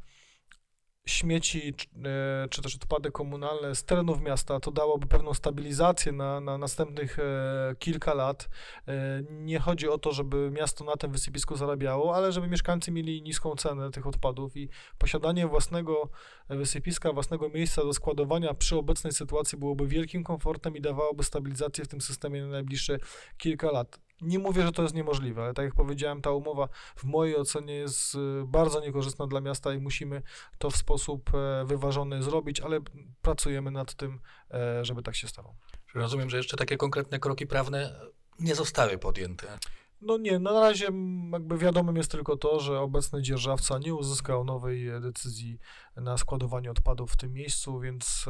śmieci 1.05 1.73
czy, 1.73 1.87
e, 2.05 2.47
czy 2.49 2.61
też 2.61 2.75
odpady 2.75 3.11
komunalne 3.11 3.75
z 3.75 3.83
terenów 3.83 4.21
miasta, 4.21 4.59
to 4.59 4.71
dałoby 4.71 5.07
pewną 5.07 5.33
stabilizację 5.33 6.11
na, 6.11 6.39
na 6.39 6.57
następnych 6.57 7.19
e, 7.19 7.75
kilka 7.79 8.13
lat. 8.13 8.49
E, 8.87 9.23
nie 9.29 9.59
chodzi 9.59 9.89
o 9.89 9.97
to, 9.97 10.11
żeby 10.11 10.51
miasto 10.51 10.83
na 10.83 10.95
tym 10.95 11.11
wysypisku 11.11 11.55
zarabiało, 11.55 12.15
ale 12.15 12.31
żeby 12.31 12.47
mieszkańcy 12.47 12.91
mieli 12.91 13.21
niską 13.21 13.55
cenę 13.55 13.91
tych 13.91 14.07
odpadów 14.07 14.57
i 14.57 14.69
posiadanie 14.97 15.47
własnego 15.47 16.09
wysypiska, 16.49 17.13
własnego 17.13 17.49
miejsca 17.49 17.81
do 17.81 17.93
składowania 17.93 18.53
przy 18.53 18.77
obecnej 18.77 19.13
sytuacji 19.13 19.57
byłoby 19.57 19.87
wielkim 19.87 20.23
komfortem 20.23 20.75
i 20.75 20.81
dawałoby 20.81 21.23
stabilizację 21.23 21.85
w 21.85 21.87
tym 21.87 22.01
systemie 22.01 22.41
na 22.41 22.47
najbliższe 22.47 22.97
kilka 23.37 23.71
lat. 23.71 23.99
Nie 24.23 24.39
mówię, 24.39 24.61
że 24.63 24.71
to 24.71 24.81
jest 24.81 24.95
niemożliwe, 24.95 25.43
ale 25.43 25.53
tak 25.53 25.65
jak 25.65 25.75
powiedziałem, 25.75 26.21
ta 26.21 26.31
umowa 26.31 26.69
w 26.95 27.03
mojej 27.03 27.37
ocenie 27.37 27.75
jest 27.75 28.15
y, 28.15 28.19
bardzo 28.45 28.81
niekorzystna 28.81 29.27
dla 29.27 29.41
miasta 29.41 29.73
i 29.73 29.79
musimy 29.79 30.21
to 30.57 30.69
w 30.69 30.77
sposób 30.77 31.31
e, 31.33 31.65
wyważony 31.65 32.23
zrobić, 32.23 32.61
ale 32.61 32.79
pracujemy 33.21 33.71
nad 33.71 33.93
tym, 33.93 34.19
e, 34.51 34.85
żeby 34.85 35.03
tak 35.03 35.15
się 35.15 35.27
stało. 35.27 35.55
Rozumiem, 35.95 36.29
że 36.29 36.37
jeszcze 36.37 36.57
takie 36.57 36.77
konkretne 36.77 37.19
kroki 37.19 37.47
prawne 37.47 37.99
nie 38.39 38.55
zostały 38.55 38.97
podjęte. 38.97 39.59
No 40.01 40.17
nie, 40.17 40.39
na 40.39 40.51
razie 40.51 40.87
jakby 41.31 41.57
wiadomym 41.57 41.95
jest 41.95 42.11
tylko 42.11 42.37
to, 42.37 42.59
że 42.59 42.79
obecny 42.79 43.21
dzierżawca 43.21 43.79
nie 43.79 43.95
uzyskał 43.95 44.43
nowej 44.43 44.89
e, 44.89 44.99
decyzji 44.99 45.59
na 45.95 46.17
składowanie 46.17 46.71
odpadów 46.71 47.11
w 47.11 47.17
tym 47.17 47.33
miejscu, 47.33 47.79
więc 47.79 48.25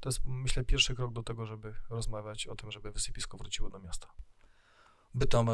to 0.00 0.08
jest 0.08 0.20
myślę 0.24 0.64
pierwszy 0.64 0.94
krok 0.94 1.12
do 1.12 1.22
tego, 1.22 1.46
żeby 1.46 1.74
rozmawiać 1.90 2.46
o 2.46 2.56
tym, 2.56 2.70
żeby 2.70 2.92
wysypisko 2.92 3.36
wróciło 3.36 3.70
do 3.70 3.78
miasta. 3.78 4.08
Bytom 5.14 5.50
e, 5.50 5.52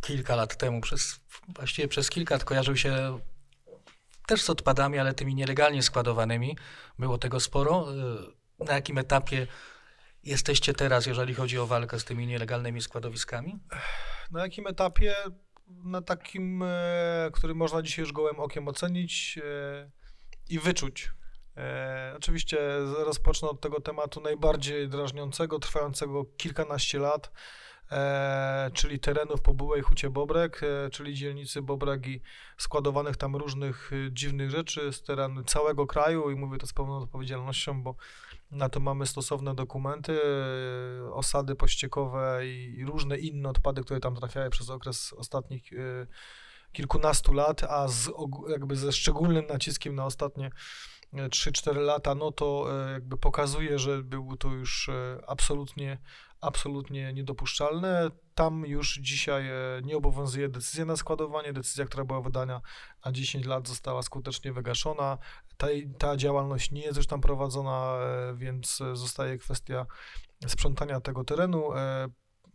kilka 0.00 0.36
lat 0.36 0.56
temu, 0.56 0.80
przez, 0.80 1.20
właściwie 1.48 1.88
przez 1.88 2.10
kilka 2.10 2.34
lat 2.34 2.44
kojarzył 2.44 2.76
się 2.76 3.18
też 4.26 4.42
z 4.42 4.50
odpadami, 4.50 4.98
ale 4.98 5.14
tymi 5.14 5.34
nielegalnie 5.34 5.82
składowanymi. 5.82 6.56
Było 6.98 7.18
tego 7.18 7.40
sporo. 7.40 7.86
Y, 7.92 8.64
Na 8.64 8.74
jakim 8.74 8.98
etapie 8.98 9.46
jesteście 10.24 10.74
teraz, 10.74 11.06
jeżeli 11.06 11.34
chodzi 11.34 11.58
o 11.58 11.66
walkę 11.66 11.98
z 11.98 12.04
tymi 12.04 12.26
nielegalnymi 12.26 12.82
składowiskami? 12.82 13.58
Na 14.30 14.42
jakim 14.42 14.66
etapie? 14.66 15.14
Na 15.84 16.02
takim, 16.02 16.62
e, 16.62 17.30
który 17.32 17.54
można 17.54 17.82
dzisiaj 17.82 18.02
już 18.02 18.12
gołym 18.12 18.40
okiem 18.40 18.68
ocenić 18.68 19.38
e, 19.44 19.90
i 20.48 20.58
wyczuć. 20.58 21.12
E, 21.56 22.14
oczywiście 22.16 22.58
rozpocznę 23.04 23.48
od 23.48 23.60
tego 23.60 23.80
tematu 23.80 24.20
najbardziej 24.20 24.88
drażniącego, 24.88 25.58
trwającego 25.58 26.24
kilkanaście 26.24 26.98
lat, 26.98 27.30
e, 27.92 28.70
czyli 28.74 28.98
terenów 28.98 29.40
po 29.40 29.54
Byłej 29.54 29.82
Hucie 29.82 30.10
Bobrek, 30.10 30.60
e, 30.62 30.90
czyli 30.90 31.14
dzielnicy 31.14 31.62
Bobrek 31.62 32.06
i 32.06 32.20
składowanych 32.58 33.16
tam 33.16 33.36
różnych 33.36 33.90
e, 33.92 34.12
dziwnych 34.12 34.50
rzeczy 34.50 34.92
z 34.92 35.02
terenu 35.02 35.44
całego 35.44 35.86
kraju. 35.86 36.30
I 36.30 36.34
mówię 36.34 36.58
to 36.58 36.66
z 36.66 36.72
pełną 36.72 36.98
odpowiedzialnością, 36.98 37.82
bo 37.82 37.94
na 38.50 38.68
to 38.68 38.80
mamy 38.80 39.06
stosowne 39.06 39.54
dokumenty, 39.54 40.20
osady 41.12 41.54
pościekowe 41.54 42.46
i, 42.46 42.74
i 42.78 42.84
różne 42.84 43.18
inne 43.18 43.48
odpady, 43.48 43.82
które 43.82 44.00
tam 44.00 44.16
trafiały 44.16 44.50
przez 44.50 44.70
okres 44.70 45.12
ostatnich 45.12 45.70
kilkunastu 46.72 47.32
lat, 47.32 47.64
a 47.64 47.88
z, 47.88 48.10
jakby 48.48 48.76
ze 48.76 48.92
szczególnym 48.92 49.46
naciskiem 49.46 49.94
na 49.94 50.06
ostatnie 50.06 50.50
e, 51.12 51.28
3-4 51.28 51.76
lata, 51.76 52.14
no 52.14 52.32
to 52.32 52.66
jakby 52.92 53.16
pokazuje, 53.16 53.78
że 53.78 54.02
było 54.02 54.36
to 54.36 54.48
już 54.48 54.90
absolutnie, 55.26 55.98
absolutnie 56.42 57.12
niedopuszczalne. 57.12 58.10
Tam 58.34 58.66
już 58.66 58.98
dzisiaj 58.98 59.48
e, 59.48 59.54
nie 59.82 59.96
obowiązuje 59.96 60.48
decyzja 60.48 60.84
na 60.84 60.96
składowanie. 60.96 61.52
Decyzja, 61.52 61.84
która 61.84 62.04
była 62.04 62.20
wydana 62.20 62.60
na 63.04 63.12
10 63.12 63.46
lat, 63.46 63.68
została 63.68 64.02
skutecznie 64.02 64.52
wygaszona. 64.52 65.18
Ta, 65.56 65.66
ta 65.98 66.16
działalność 66.16 66.70
nie 66.70 66.82
jest 66.82 66.96
już 66.96 67.06
tam 67.06 67.20
prowadzona, 67.20 67.96
e, 67.96 68.34
więc 68.36 68.80
e, 68.80 68.96
zostaje 68.96 69.38
kwestia 69.38 69.86
sprzątania 70.46 71.00
tego 71.00 71.24
terenu. 71.24 71.70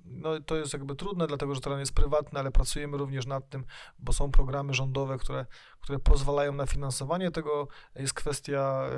No, 0.05 0.39
to 0.39 0.55
jest 0.55 0.73
jakby 0.73 0.95
trudne, 0.95 1.27
dlatego 1.27 1.55
że 1.55 1.61
teren 1.61 1.79
jest 1.79 1.93
prywatny, 1.93 2.39
ale 2.39 2.51
pracujemy 2.51 2.97
również 2.97 3.25
nad 3.25 3.49
tym, 3.49 3.65
bo 3.99 4.13
są 4.13 4.31
programy 4.31 4.73
rządowe, 4.73 5.17
które, 5.17 5.45
które 5.79 5.99
pozwalają 5.99 6.53
na 6.53 6.65
finansowanie 6.65 7.31
tego. 7.31 7.67
Jest 7.95 8.13
kwestia 8.13 8.89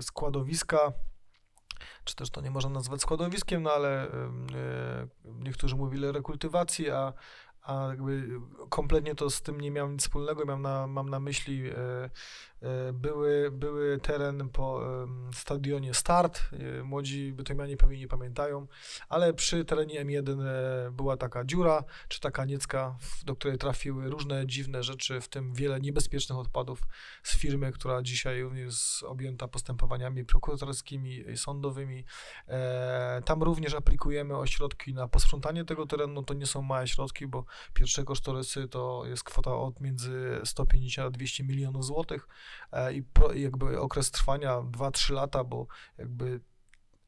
składowiska, 0.00 0.92
czy 2.04 2.14
też 2.14 2.30
to 2.30 2.40
nie 2.40 2.50
można 2.50 2.70
nazwać 2.70 3.00
składowiskiem, 3.00 3.62
no 3.62 3.72
ale 3.72 4.02
e, 4.04 4.08
niektórzy 5.24 5.76
mówili 5.76 6.12
rekultywacji, 6.12 6.90
a, 6.90 7.12
a 7.62 7.88
kompletnie 8.68 9.14
to 9.14 9.30
z 9.30 9.42
tym 9.42 9.60
nie 9.60 9.70
miałem 9.70 9.92
nic 9.92 10.02
wspólnego. 10.02 10.44
Mam 10.44 10.62
na, 10.62 10.86
mam 10.86 11.08
na 11.08 11.20
myśli 11.20 11.70
e, 11.70 11.74
były, 12.92 13.50
były 13.50 13.98
teren 13.98 14.48
po 14.48 14.80
stadionie 15.34 15.94
Start. 15.94 16.40
E, 16.52 16.82
Młodzi 16.82 17.32
bytomianie 17.32 17.76
pewnie 17.76 17.98
nie 17.98 18.08
pamiętają, 18.08 18.66
ale 19.08 19.34
przy 19.34 19.64
terenie 19.64 20.04
M1 20.04 20.42
e, 20.42 20.90
była 20.90 21.16
taka 21.16 21.44
dziura, 21.44 21.84
czy 22.08 22.20
taka 22.20 22.44
niecka, 22.44 22.96
do 23.24 23.36
której 23.36 23.58
trafiły 23.58 24.10
różne 24.10 24.46
dziwne 24.46 24.82
rzeczy, 24.82 25.20
w 25.20 25.28
tym 25.28 25.54
wiele 25.54 25.80
niebezpiecznych 25.80 26.38
odpadów 26.38 26.82
z 27.22 27.36
firmy, 27.36 27.72
która 27.72 28.02
dzisiaj 28.02 28.44
jest 28.54 29.02
objęta 29.02 29.48
postępowaniami 29.48 30.24
prokuratorskimi 30.24 31.24
sądowymi. 31.36 32.04
E, 32.48 33.22
tam 33.24 33.42
również 33.42 33.74
aplikujemy 33.74 34.36
o 34.36 34.46
środki 34.46 34.94
na 34.94 35.08
posprzątanie 35.08 35.64
tego 35.64 35.86
terenu. 35.86 36.22
To 36.22 36.34
nie 36.34 36.46
są 36.46 36.62
małe 36.62 36.88
środki, 36.88 37.26
bo 37.26 37.44
pierwsze 37.74 38.04
kosztorysy 38.04 38.68
to 38.68 39.02
jest 39.06 39.24
kwota 39.24 39.54
od 39.54 39.80
między 39.80 40.40
150 40.44 41.06
a 41.06 41.10
200 41.10 41.44
milionów 41.44 41.84
złotych 41.84 42.28
e, 42.28 42.49
i 42.94 43.02
pro, 43.02 43.32
i 43.32 43.42
jakby 43.42 43.80
okres 43.80 44.10
trwania 44.10 44.56
2-3 44.60 45.12
lata, 45.12 45.44
bo 45.44 45.66
jakby 45.98 46.40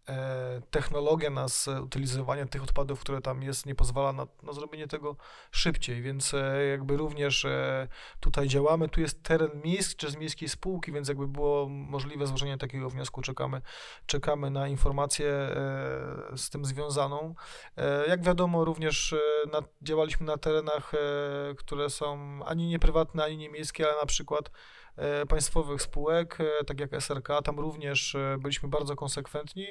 e, 0.09 0.63
technologia 0.71 1.31
nas 1.31 1.69
e, 1.69 1.83
utylizowania 1.83 2.47
tych 2.47 2.63
odpadów, 2.63 3.01
które 3.01 3.21
tam 3.21 3.43
jest, 3.43 3.67
nie 3.67 3.75
pozwala 3.75 4.13
na, 4.13 4.27
na 4.43 4.53
zrobienie 4.53 4.87
tego 4.89 5.17
szybciej, 5.51 6.03
więc 6.03 6.35
e, 6.35 6.67
jakby 6.67 6.97
również 6.97 7.45
e, 7.45 7.89
tutaj 8.21 8.49
działamy. 8.49 8.89
Tu 8.89 9.01
jest 9.01 9.23
teren 9.23 9.51
miejski 9.65 9.97
czy 9.97 10.11
z 10.11 10.17
miejskiej 10.17 10.49
spółki, 10.49 10.93
więc 10.93 11.09
jakby 11.09 11.29
było 11.29 11.69
możliwe 11.69 12.27
złożenie 12.27 12.59
takiego 12.59 12.91
wniosku. 12.91 13.23
Czekamy, 13.23 13.63
czekamy 14.07 14.51
na 14.51 14.69
informację 14.69 15.29
e, 15.29 16.37
z 16.37 16.51
tym 16.51 16.65
związaną. 16.65 17.35
E, 17.77 18.07
jak 18.07 18.23
wiadomo, 18.23 18.65
również 18.65 19.13
e, 19.13 19.19
na, 19.53 19.63
działaliśmy 19.83 20.27
na 20.27 20.37
terenach, 20.37 20.95
e, 20.95 20.99
które 21.55 21.91
są 21.91 22.41
ani 22.45 22.69
nie 22.69 22.79
prywatne, 22.79 23.25
ani 23.25 23.37
nie 23.37 23.49
miejskie, 23.49 23.87
ale 23.89 24.01
na 24.01 24.07
przykład 24.07 24.49
e, 24.49 24.92
państwowych 25.29 25.83
spółek, 25.83 26.39
e, 26.41 26.65
tak 26.65 26.81
jak 26.81 26.95
SRK, 26.95 27.29
tam 27.45 27.61
również 27.61 28.15
e, 28.15 28.37
byliśmy 28.39 28.69
bardzo 28.69 28.97
konsekwentni 28.97 29.67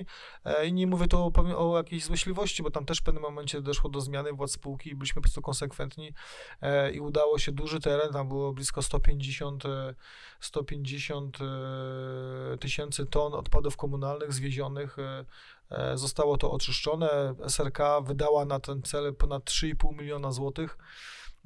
E, 0.46 0.68
I 0.68 0.74
nie 0.74 0.88
mówię 0.88 1.08
tu 1.08 1.18
o, 1.18 1.32
o 1.72 1.78
jakiejś 1.78 2.04
złośliwości, 2.04 2.64
bo 2.64 2.72
tam 2.72 2.86
też 2.86 3.00
w 3.00 3.04
pewnym 3.04 3.24
momencie 3.24 3.62
doszło 3.62 3.90
do 3.90 4.02
zmiany 4.02 4.34
władz 4.34 4.52
spółki 4.52 4.90
i 4.90 4.96
byliśmy 4.96 5.16
po 5.16 5.22
prostu 5.22 5.42
konsekwentni 5.42 6.14
e, 6.62 6.92
i 6.92 7.00
udało 7.00 7.40
się 7.40 7.52
duży 7.52 7.80
teren, 7.80 8.14
tam 8.14 8.28
było 8.28 8.54
blisko 8.54 8.82
150, 8.82 9.66
e, 9.66 9.96
150 10.40 11.38
e, 11.42 12.58
tysięcy 12.58 13.06
ton 13.06 13.34
odpadów 13.34 13.78
komunalnych 13.78 14.34
zwiezionych. 14.34 15.00
e, 15.00 15.26
e, 15.70 15.98
Zostało 15.98 16.38
to 16.38 16.52
oczyszczone. 16.52 17.36
SRK 17.48 17.80
wydała 18.02 18.46
na 18.46 18.60
ten 18.60 18.82
cel 18.82 19.16
ponad 19.16 19.44
3,5 19.44 19.98
miliona 19.98 20.32
złotych. 20.32 20.78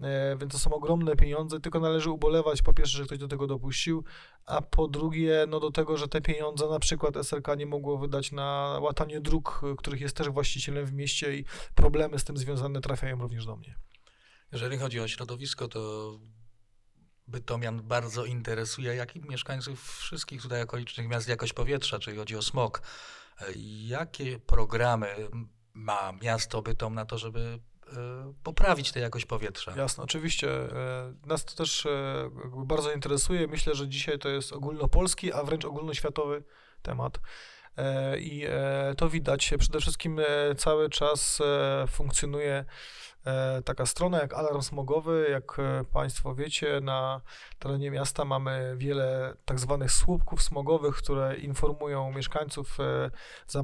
E, 0.02 0.38
Więc 0.38 0.52
to 0.52 0.60
są 0.60 0.74
ogromne 0.74 1.16
pieniądze, 1.16 1.60
tylko 1.60 1.80
należy 1.80 2.10
ubolewać 2.10 2.62
po 2.62 2.74
pierwsze, 2.74 2.98
że 2.98 3.06
ktoś 3.06 3.18
do 3.18 3.28
tego 3.28 3.48
dopuścił, 3.48 4.04
a 4.46 4.62
po 4.62 4.88
drugie, 4.88 5.46
no 5.48 5.60
do 5.60 5.72
tego, 5.72 5.98
że 5.98 6.08
te 6.08 6.22
pieniądze 6.22 6.70
na 6.70 6.80
przykład 6.80 7.18
SRK 7.18 7.56
nie 7.58 7.66
mogło 7.66 7.98
wydać 7.98 8.32
na 8.32 8.80
łatanie 8.82 9.22
dróg, 9.22 9.62
których 9.78 10.02
jest 10.02 10.18
też 10.18 10.30
właścicielem 10.30 10.86
w 10.86 10.94
mieście 10.94 11.38
i 11.38 11.46
problemy 11.76 12.20
z 12.20 12.24
tym 12.24 12.38
związane 12.38 12.82
trafiają 12.82 13.20
również 13.20 13.46
do 13.46 13.56
mnie. 13.56 13.76
Jeżeli 14.52 14.78
chodzi 14.78 15.00
o 15.00 15.08
środowisko, 15.08 15.68
to 15.68 16.12
Bytomian 17.28 17.82
bardzo 17.82 18.26
interesuje, 18.26 18.96
jak 18.96 19.16
i 19.16 19.22
mieszkańców 19.22 19.98
wszystkich 20.00 20.42
tutaj 20.42 20.62
okolicznych 20.62 21.08
miast 21.08 21.28
jakość 21.28 21.54
powietrza, 21.54 22.00
czyli 22.00 22.18
chodzi 22.18 22.36
o 22.36 22.42
smog. 22.42 22.82
E, 23.42 23.46
Jakie 23.88 24.40
programy 24.40 25.08
ma 25.74 26.12
miasto 26.22 26.62
Bytom 26.62 26.94
na 26.96 27.06
to, 27.06 27.18
żeby 27.18 27.60
poprawić 28.44 28.92
tę 28.92 29.00
jakość 29.00 29.26
powietrza? 29.26 29.74
Jasne, 29.78 30.04
oczywiście. 30.04 30.50
e, 30.52 31.14
Nas 31.26 31.46
to 31.46 31.56
też 31.56 31.86
e, 31.86 32.30
bardzo 32.66 32.92
interesuje. 32.92 33.48
Myślę, 33.48 33.76
że 33.76 33.88
dzisiaj 33.88 34.20
to 34.20 34.30
jest 34.30 34.54
ogólnopolski, 34.54 35.34
a 35.34 35.44
wręcz 35.44 35.66
ogólnoświatowy 35.66 36.44
temat. 36.82 37.20
E, 37.78 38.20
I 38.20 38.46
e, 38.46 38.94
to 38.98 39.10
widać. 39.10 39.54
Przede 39.60 39.80
wszystkim 39.80 40.20
e, 40.20 40.56
cały 40.56 40.90
czas 40.90 41.42
e, 41.42 41.88
funkcjonuje 41.88 42.66
e, 43.26 43.62
taka 43.62 43.86
strona 43.86 44.20
jak 44.22 44.34
Alarm 44.34 44.62
Smogowy. 44.62 45.28
Jak 45.32 45.60
e, 45.60 45.84
Państwo 45.94 46.36
wiecie, 46.36 46.80
na 46.82 47.22
terenie 47.60 47.92
miasta 47.92 48.26
mamy 48.26 48.74
wiele 48.78 49.34
tak 49.46 49.60
zwanych 49.60 49.92
słupków 49.92 50.42
smogowych, 50.44 50.96
które 50.96 51.36
informują 51.36 52.12
mieszkańców 52.12 52.80
e, 52.80 53.12
za 53.48 53.64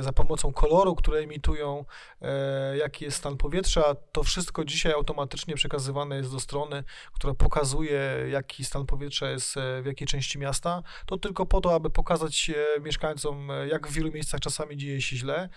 za 0.00 0.12
pomocą 0.12 0.52
koloru, 0.52 0.94
które 0.94 1.18
emitują, 1.18 1.84
e, 2.22 2.76
jaki 2.76 3.04
jest 3.04 3.16
stan 3.16 3.36
powietrza. 3.36 3.94
To 4.12 4.22
wszystko 4.22 4.64
dzisiaj 4.64 4.92
automatycznie 4.92 5.54
przekazywane 5.54 6.16
jest 6.16 6.32
do 6.32 6.40
strony, 6.40 6.84
która 7.12 7.34
pokazuje, 7.34 8.00
jaki 8.30 8.64
stan 8.64 8.86
powietrza 8.86 9.30
jest 9.30 9.56
e, 9.56 9.82
w 9.82 9.86
jakiej 9.86 10.06
części 10.06 10.38
miasta. 10.38 10.82
To 11.06 11.18
tylko 11.18 11.46
po 11.46 11.60
to, 11.60 11.74
aby 11.74 11.90
pokazać 11.90 12.50
e, 12.50 12.80
mieszkańcom, 12.80 13.48
jak 13.70 13.88
w 13.88 13.92
wielu 13.92 14.12
miejscach 14.12 14.40
czasami 14.40 14.76
dzieje 14.76 15.02
się 15.02 15.16
źle. 15.16 15.48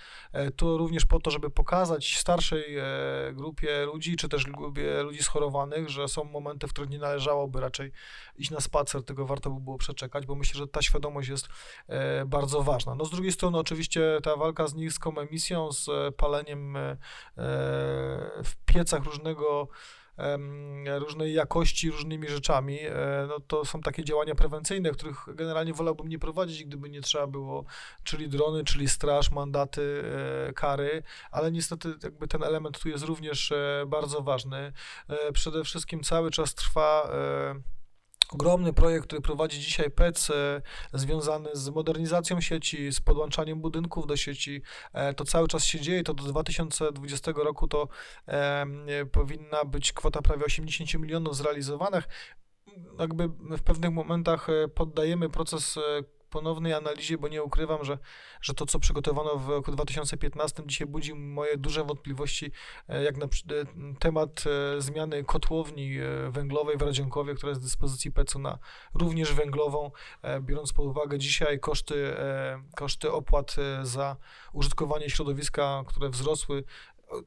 To 0.55 0.77
również 0.77 1.05
po 1.05 1.19
to, 1.19 1.31
żeby 1.31 1.49
pokazać 1.49 2.17
starszej 2.17 2.63
grupie 3.33 3.85
ludzi, 3.85 4.15
czy 4.15 4.29
też 4.29 4.45
grupie 4.45 5.03
ludzi 5.03 5.23
schorowanych, 5.23 5.89
że 5.89 6.07
są 6.07 6.23
momenty, 6.23 6.67
w 6.67 6.69
których 6.69 6.89
nie 6.89 6.99
należałoby 6.99 7.61
raczej 7.61 7.91
iść 8.37 8.51
na 8.51 8.59
spacer, 8.59 9.03
tego 9.03 9.25
warto 9.25 9.49
by 9.49 9.61
było 9.61 9.77
przeczekać, 9.77 10.25
bo 10.25 10.35
myślę, 10.35 10.57
że 10.57 10.67
ta 10.67 10.81
świadomość 10.81 11.29
jest 11.29 11.47
bardzo 12.25 12.63
ważna. 12.63 12.95
No 12.95 13.05
z 13.05 13.09
drugiej 13.09 13.31
strony 13.31 13.57
oczywiście 13.57 13.74
ta 14.23 14.35
walka 14.35 14.67
z 14.67 14.75
niską 14.75 15.17
emisją, 15.17 15.71
z 15.71 15.89
e, 15.89 16.11
paleniem 16.11 16.77
e, 16.77 16.81
e, 16.81 16.97
w 18.43 18.55
piecach 18.65 19.03
różnego 19.03 19.67
różnej 20.97 21.33
jakości, 21.33 21.91
różnymi 21.91 22.27
rzeczami, 22.27 22.79
no 23.27 23.39
to 23.39 23.65
są 23.65 23.81
takie 23.81 24.03
działania 24.03 24.35
prewencyjne, 24.35 24.91
których 24.91 25.25
generalnie 25.27 25.73
wolałbym 25.73 26.07
nie 26.07 26.19
prowadzić, 26.19 26.63
gdyby 26.63 26.89
nie 26.89 27.01
trzeba 27.01 27.27
było, 27.27 27.65
czyli 28.03 28.29
drony, 28.29 28.63
czyli 28.63 28.89
straż, 28.89 29.31
mandaty, 29.31 30.03
kary, 30.55 31.03
ale 31.31 31.51
niestety 31.51 31.93
jakby 32.03 32.27
ten 32.27 32.43
element 32.43 32.79
tu 32.79 32.89
jest 32.89 33.03
również 33.03 33.53
bardzo 33.87 34.21
ważny. 34.21 34.73
Przede 35.33 35.63
wszystkim 35.63 36.03
cały 36.03 36.31
czas 36.31 36.55
trwa 36.55 37.09
ogromny 38.31 38.73
projekt, 38.73 39.07
który 39.07 39.21
prowadzi 39.21 39.59
dzisiaj 39.59 39.91
PEC, 39.91 40.29
e, 40.29 40.61
związany 40.93 41.49
z 41.53 41.69
modernizacją 41.69 42.41
sieci, 42.41 42.91
z 42.91 42.99
podłączaniem 43.01 43.61
budynków 43.61 44.07
do 44.07 44.17
sieci. 44.17 44.61
E, 44.93 45.13
To 45.13 45.25
cały 45.25 45.47
czas 45.47 45.65
się 45.65 45.79
dzieje, 45.79 46.03
to 46.03 46.13
do 46.13 46.23
2020 46.23 47.31
roku 47.35 47.67
to 47.67 47.87
e, 48.27 48.65
powinna 49.11 49.65
być 49.65 49.93
kwota 49.93 50.21
prawie 50.21 50.45
80 50.45 50.93
milionów 50.93 51.35
zrealizowanych. 51.35 52.07
jakby 52.99 53.27
w 53.27 53.61
pewnych 53.63 53.91
momentach 53.91 54.47
poddajemy 54.75 55.29
proces 55.29 55.79
ponownej 56.35 56.73
analizie, 56.73 57.17
bo 57.17 57.27
nie 57.27 57.43
ukrywam, 57.43 57.85
że, 57.85 57.97
że 58.41 58.53
to, 58.53 58.65
co 58.65 58.79
przygotowano 58.79 59.37
w 59.37 59.49
roku 59.49 59.71
2015, 59.71 60.63
dzisiaj 60.65 60.87
budzi 60.87 61.13
moje 61.13 61.57
duże 61.57 61.83
wątpliwości, 61.83 62.51
e, 62.89 63.03
jak 63.03 63.17
na 63.17 63.25
e, 63.25 63.29
temat 63.99 64.43
e, 64.77 64.81
zmiany 64.81 65.23
kotłowni 65.23 65.97
węglowej 66.29 66.77
w 66.77 66.81
Radzionkowie, 66.81 67.35
która 67.35 67.49
jest 67.49 67.61
w 67.61 67.63
dyspozycji 67.63 68.11
PEC-u 68.11 68.39
na 68.39 68.59
również 68.93 69.33
węglową, 69.33 69.91
biorąc 70.41 70.73
pod 70.73 70.85
uwagę 70.85 71.19
dzisiaj 71.19 71.59
koszty, 71.59 72.15
koszty 72.75 73.11
opłat 73.11 73.55
za 73.83 74.15
użytkowanie 74.53 75.09
środowiska, 75.09 75.83
które 75.87 76.09
wzrosły 76.09 76.63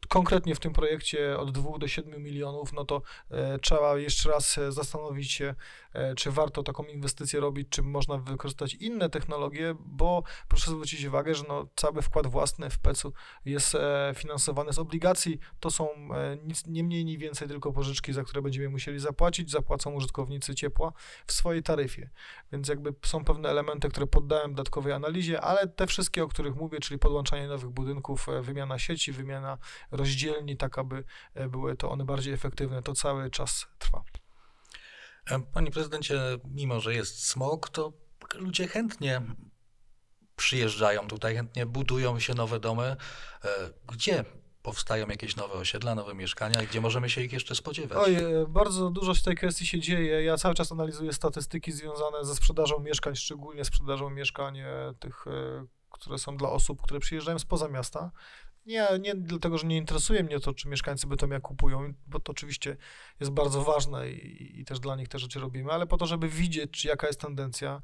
konkretnie 0.09 0.55
w 0.55 0.61
tym 0.61 0.73
projekcie 0.73 1.39
od 1.39 1.51
2 1.51 1.79
do 1.79 1.89
7 1.89 2.23
milionów, 2.23 2.73
no 2.73 2.85
to 2.85 3.03
e, 3.31 3.59
trzeba 3.59 3.99
jeszcze 3.99 4.31
raz 4.31 4.59
e, 4.59 4.73
zastanowić 4.73 5.33
się, 5.33 5.55
e, 5.93 6.15
czy 6.15 6.31
warto 6.31 6.63
taką 6.63 6.85
inwestycję 6.85 7.41
robić, 7.41 7.69
czy 7.71 7.83
można 7.83 8.19
wykorzystać 8.19 8.75
inne 8.75 9.11
technologie, 9.11 9.75
bo 9.81 10.23
proszę 10.49 10.71
zwrócić 10.71 11.05
uwagę, 11.05 11.35
że 11.35 11.45
no, 11.49 11.67
cały 11.77 12.03
wkład 12.03 12.27
własny 12.27 12.71
w 12.71 12.79
PEC-u 12.79 13.13
jest 13.45 13.77
finansowany 14.15 14.73
z 14.73 14.79
obligacji. 14.79 15.39
To 15.61 15.71
są 15.71 15.89
nic, 16.45 16.67
nie 16.67 16.85
mniej, 16.85 17.05
nie 17.05 17.19
więcej 17.19 17.49
tylko 17.49 17.73
pożyczki, 17.73 18.13
za 18.13 18.25
które 18.25 18.43
będziemy 18.43 18.69
musieli 18.69 18.99
zapłacić, 18.99 19.51
zapłacą 19.51 19.93
użytkownicy 19.93 20.55
ciepła 20.55 20.93
w 21.27 21.33
swojej 21.33 21.63
taryfie. 21.63 22.11
Więc 22.53 22.69
jakby 22.69 22.95
są 23.03 23.25
pewne 23.25 23.49
elementy, 23.49 23.89
które 23.89 24.07
poddałem 24.07 24.55
dodatkowej 24.55 24.93
analizie, 24.93 25.41
ale 25.41 25.69
te 25.69 25.87
wszystkie, 25.87 26.25
o 26.25 26.29
których 26.29 26.55
mówię, 26.55 26.81
czyli 26.81 26.99
podłączanie 26.99 27.49
nowych 27.49 27.71
budynków, 27.71 28.27
wymiana 28.43 28.79
sieci, 28.79 29.13
wymiana 29.13 29.59
rozdzielni, 29.91 30.57
tak 30.57 30.79
aby 30.79 31.05
e, 31.35 31.49
były 31.49 31.77
to 31.77 31.91
one 31.91 32.05
bardziej 32.05 32.35
efektywne, 32.35 32.83
to 32.83 32.95
cały 32.95 33.31
czas 33.31 33.67
trwa. 33.79 34.03
E, 35.31 35.41
Panie 35.41 35.71
prezydencie, 35.71 36.21
mimo 36.45 36.81
że 36.81 36.95
jest 36.95 37.27
smog, 37.27 37.69
to 37.69 37.93
ludzie 38.35 38.69
chętnie 38.69 39.23
przyjeżdżają 40.37 41.09
tutaj, 41.09 41.37
chętnie 41.37 41.67
budują 41.67 42.21
się 42.21 42.35
nowe 42.35 42.61
domy. 42.61 42.97
E, 43.45 43.49
Gdzie 43.93 44.25
powstają 44.63 45.09
jakieś 45.09 45.37
nowe 45.37 45.55
osiedla, 45.55 45.95
nowe 45.95 46.15
mieszkania 46.15 46.63
gdzie 46.63 46.81
możemy 46.81 47.11
się 47.11 47.23
ich 47.23 47.33
jeszcze 47.33 47.55
spodziewać? 47.55 47.99
Oj, 47.99 48.17
bardzo 48.49 48.91
dużo 48.91 49.15
w 49.15 49.23
tej 49.23 49.37
kwestii 49.37 49.67
się 49.67 49.81
dzieje. 49.81 50.25
Ja 50.25 50.37
cały 50.37 50.55
czas 50.55 50.73
analizuję 50.73 51.13
statystyki 51.13 51.73
związane 51.73 52.25
ze 52.25 52.35
sprzedażą 52.35 52.79
mieszkań, 52.79 53.17
szczególnie 53.17 53.65
sprzedażą 53.65 54.11
mieszkań 54.11 54.59
tych, 54.99 55.25
które 55.91 56.19
są 56.19 56.37
dla 56.37 56.51
osób, 56.51 56.83
które 56.83 57.01
przyjeżdżają 57.01 57.39
spoza 57.39 57.69
miasta. 57.69 58.11
Nie, 58.67 58.89
nie 59.01 59.15
dlatego, 59.15 59.59
że 59.59 59.67
nie 59.67 59.77
interesuje 59.77 60.23
mnie 60.23 60.41
to, 60.41 60.55
czy 60.55 60.69
mieszkańcy 60.69 61.07
Bytomia 61.07 61.41
kupują, 61.41 61.95
bo 62.07 62.21
to 62.21 62.33
oczywiście 62.33 62.77
jest 63.21 63.33
bardzo 63.33 63.63
ważne 63.65 64.11
i, 64.11 64.61
i 64.61 64.65
też 64.65 64.81
dla 64.81 64.97
nich 64.97 65.09
te 65.09 65.19
rzeczy 65.19 65.41
robimy, 65.41 65.73
ale 65.73 65.87
po 65.87 65.97
to, 65.97 66.07
żeby 66.07 66.29
widzieć, 66.29 66.85
jaka 66.85 67.07
jest 67.07 67.21
tendencja. 67.21 67.83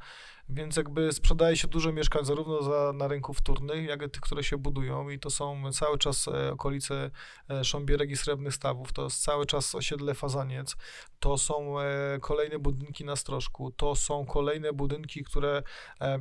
Więc 0.49 0.77
jakby 0.77 1.13
sprzedaje 1.13 1.57
się 1.57 1.69
dużo 1.69 1.93
mieszkań 1.93 2.25
zarówno 2.25 2.63
za, 2.63 2.93
na 2.95 3.09
rynku 3.09 3.35
wtórnych, 3.35 3.85
jak 3.85 4.03
i 4.03 4.11
tych, 4.11 4.21
które 4.21 4.45
się 4.45 4.59
budują 4.59 5.09
i 5.09 5.19
to 5.19 5.31
są 5.31 5.73
cały 5.73 5.99
czas 5.99 6.29
e, 6.29 6.53
okolice 6.53 7.11
e, 7.49 7.65
Sząbierek 7.65 8.11
i 8.11 8.17
Srebrnych 8.17 8.55
Stawów, 8.55 8.93
to 8.93 9.05
jest 9.05 9.23
cały 9.23 9.47
czas 9.47 9.75
osiedle 9.75 10.15
Fazaniec, 10.15 10.77
to 11.21 11.39
są 11.39 11.81
e, 11.81 12.19
kolejne 12.21 12.59
budynki 12.59 13.05
na 13.05 13.17
Strożku, 13.17 13.71
to 13.71 13.95
są 13.95 14.27
kolejne 14.27 14.73
budynki, 14.73 15.25
które 15.25 15.63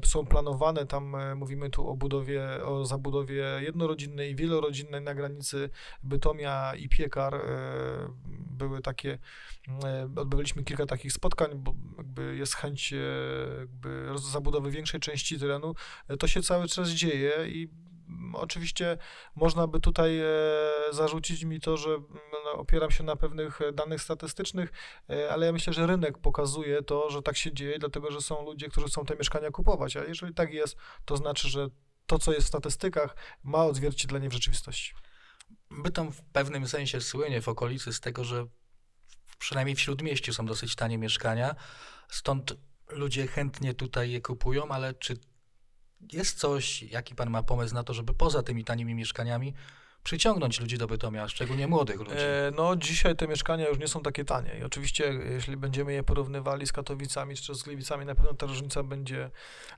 są 0.05 0.25
planowane, 0.25 0.85
tam 0.85 1.15
mówimy 1.35 1.69
tu 1.69 1.89
o 1.89 1.95
budowie, 1.95 2.43
o 2.65 2.85
zabudowie 2.85 3.45
jednorodzinnej 3.61 4.31
i 4.31 4.35
wielorodzinnej 4.35 5.01
na 5.01 5.13
granicy 5.15 5.69
Bytomia 6.03 6.75
i 6.75 6.89
Piekar. 6.89 7.41
Były 8.53 8.81
takie, 8.81 9.17
e, 9.83 10.09
odbywaliśmy 10.15 10.63
kilka 10.63 10.85
takich 10.85 11.13
spotkań, 11.13 11.49
bo 11.55 11.75
jakby 11.97 12.35
jest 12.35 12.55
chęć 12.55 12.93
jakby 13.59 14.12
zabudowy 14.21 14.71
większej 14.71 14.99
części 14.99 15.39
terenu. 15.39 15.75
E, 16.07 16.17
To 16.17 16.27
się 16.27 16.43
cały 16.43 16.67
czas 16.67 16.89
dzieje 16.89 17.33
i 17.47 17.69
mm, 18.09 18.35
oczywiście 18.35 18.97
można 19.35 19.67
by 19.67 19.79
tutaj 19.79 20.19
e, 20.19 20.25
zarzucić 20.91 21.43
mi 21.43 21.59
to, 21.59 21.77
że 21.77 21.89
mm, 21.89 22.07
no, 22.45 22.51
opieram 22.51 22.91
się 22.91 23.03
na 23.03 23.15
pewnych 23.15 23.61
e, 23.61 23.71
danych 23.71 24.01
statystycznych, 24.01 24.71
ale 25.29 25.45
ja 25.45 25.51
myślę, 25.51 25.73
że 25.73 25.87
rynek 25.87 26.17
pokazuje 26.17 26.83
to, 26.83 27.09
że 27.09 27.21
tak 27.21 27.37
się 27.37 27.53
dzieje, 27.53 27.79
dlatego 27.79 28.11
że 28.11 28.21
są 28.21 28.45
ludzie, 28.45 28.69
którzy 28.69 28.87
chcą 28.87 29.05
te 29.05 29.15
mieszkania 29.15 29.51
kupować, 29.51 29.97
a 29.97 30.03
jeżeli 30.05 30.33
tak 30.33 30.53
jest, 30.53 30.77
to 31.05 31.17
znaczy, 31.17 31.49
że 31.49 31.67
to, 32.05 32.19
co 32.19 32.33
jest 32.33 32.45
w 32.45 32.49
statystykach, 32.49 33.15
ma 33.43 33.65
odzwierciedlenie 33.65 34.29
w 34.29 34.33
rzeczywistości. 34.33 34.93
Bytom 35.71 36.11
w 36.11 36.21
pewnym 36.21 36.67
sensie 36.67 37.01
słynie 37.01 37.41
w 37.41 37.47
okolicy 37.47 37.93
z 37.93 37.99
tego, 37.99 38.23
że 38.23 38.45
przynajmniej 39.39 39.75
w 39.75 39.79
śródmieściu 39.79 40.33
są 40.33 40.45
dosyć 40.45 40.75
tanie 40.75 40.97
mieszkania, 40.97 41.55
stąd 42.09 42.57
ludzie 42.95 43.27
chętnie 43.27 43.73
tutaj 43.73 44.11
je 44.11 44.21
kupują, 44.21 44.67
ale 44.69 44.93
czy 44.93 45.17
jest 46.11 46.39
coś, 46.39 46.83
jaki 46.83 47.15
pan 47.15 47.29
ma 47.29 47.43
pomysł 47.43 47.73
na 47.73 47.83
to, 47.83 47.93
żeby 47.93 48.13
poza 48.13 48.43
tymi 48.43 48.63
tanimi 48.63 48.95
mieszkaniami 48.95 49.53
przyciągnąć 50.03 50.59
ludzi 50.59 50.77
do 50.77 50.87
Bytomia, 50.87 51.27
szczególnie 51.27 51.67
młodych 51.67 51.99
ludzi? 51.99 52.11
E, 52.17 52.51
No, 52.55 52.75
dzisiaj 52.75 53.15
te 53.15 53.27
mieszkania 53.27 53.67
już 53.67 53.79
nie 53.79 53.87
są 53.87 54.01
takie 54.01 54.25
tanie. 54.25 54.57
I 54.59 54.63
oczywiście, 54.63 55.13
jeśli 55.13 55.57
będziemy 55.57 55.93
je 55.93 56.03
porównywali 56.03 56.67
z 56.67 56.71
Katowicami 56.71 57.35
czy 57.35 57.55
z 57.55 57.63
Gliwicami, 57.63 58.05
na 58.05 58.15
pewno 58.15 58.33
ta 58.33 58.45
różnica 58.45 58.83
będzie 58.83 59.29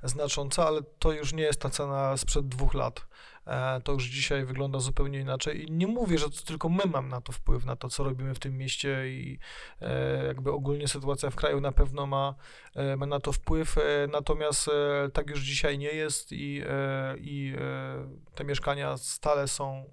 znacząca, 0.04 0.68
ale 0.68 0.82
to 1.00 1.12
już 1.12 1.34
nie 1.34 1.44
jest 1.44 1.60
ta 1.62 1.70
cena 1.70 2.18
sprzed 2.18 2.48
dwóch 2.48 2.74
lat. 2.74 3.08
E, 3.48 3.82
To 3.82 3.92
już 3.92 4.04
dzisiaj 4.06 4.46
wygląda 4.46 4.80
zupełnie 4.80 5.20
inaczej. 5.20 5.64
I 5.64 5.72
nie 5.72 5.88
mówię, 5.88 6.18
że 6.18 6.30
to 6.30 6.42
tylko 6.46 6.70
my 6.70 6.84
mamy 6.86 7.10
na 7.10 7.22
to 7.22 7.32
wpływ, 7.32 7.66
na 7.66 7.76
to, 7.76 7.90
co 7.90 8.04
robimy 8.04 8.36
w 8.36 8.40
tym 8.40 8.58
mieście 8.58 9.10
i 9.10 9.40
e, 9.82 10.26
jakby 10.26 10.52
ogólnie 10.52 10.88
sytuacja 10.88 11.30
w 11.30 11.36
kraju 11.36 11.62
na 11.62 11.72
pewno 11.72 12.06
ma, 12.06 12.36
ma 12.98 13.06
na 13.06 13.20
to 13.20 13.32
wpływ. 13.32 13.76
Natomiast 14.12 14.70
tak 15.14 15.30
już 15.30 15.40
dzisiaj 15.42 15.78
nie 15.78 15.88
jest 15.92 16.32
i, 16.32 16.62
i 17.18 17.54
te 18.36 18.44
mieszkania 18.44 18.98
stale 18.98 19.48
są 19.48 19.86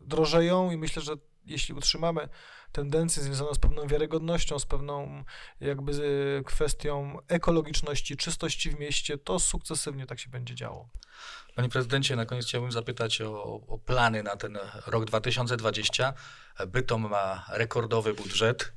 drożeją 0.00 0.70
i 0.70 0.76
myślę, 0.76 1.02
że 1.02 1.12
jeśli 1.46 1.74
utrzymamy 1.74 2.28
tendencję 2.72 3.22
związaną 3.22 3.54
z 3.54 3.58
pewną 3.58 3.86
wiarygodnością, 3.86 4.58
z 4.58 4.66
pewną 4.66 5.24
jakby 5.60 5.94
z 5.94 6.46
kwestią 6.46 7.18
ekologiczności, 7.28 8.16
czystości 8.16 8.70
w 8.70 8.78
mieście, 8.78 9.18
to 9.18 9.38
sukcesywnie 9.38 10.06
tak 10.06 10.20
się 10.20 10.30
będzie 10.30 10.54
działo. 10.54 10.88
Panie 11.54 11.68
prezydencie, 11.68 12.16
na 12.16 12.26
koniec 12.26 12.46
chciałbym 12.46 12.72
zapytać 12.72 13.20
o, 13.20 13.42
o 13.44 13.78
plany 13.78 14.22
na 14.22 14.36
ten 14.36 14.58
rok 14.86 15.04
2020. 15.04 16.14
Bytom 16.66 17.10
ma 17.10 17.44
rekordowy 17.48 18.14
budżet. 18.14 18.72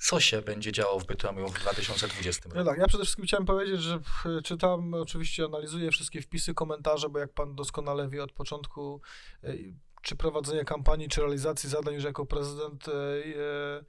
Co 0.00 0.20
się 0.20 0.42
będzie 0.42 0.72
działo 0.72 1.00
w 1.00 1.06
Bytomiu 1.06 1.48
w 1.48 1.60
2020 1.60 2.48
No 2.48 2.54
roku? 2.54 2.70
tak, 2.70 2.78
ja 2.78 2.86
przede 2.86 3.04
wszystkim 3.04 3.24
chciałem 3.24 3.46
powiedzieć, 3.46 3.80
że 3.82 4.00
czytam, 4.44 4.94
oczywiście 4.94 5.44
analizuję 5.44 5.90
wszystkie 5.90 6.22
wpisy, 6.22 6.54
komentarze, 6.54 7.08
bo 7.08 7.18
jak 7.18 7.32
pan 7.32 7.54
doskonale 7.54 8.08
wie 8.08 8.22
od 8.22 8.32
początku, 8.32 9.00
e, 9.44 9.54
czy 10.02 10.16
prowadzenia 10.16 10.64
kampanii, 10.64 11.08
czy 11.08 11.20
realizacji 11.20 11.68
zadań 11.70 11.94
już 11.94 12.04
jako 12.04 12.26
prezydent, 12.26 12.88
e, 12.88 12.92
e, 12.92 13.84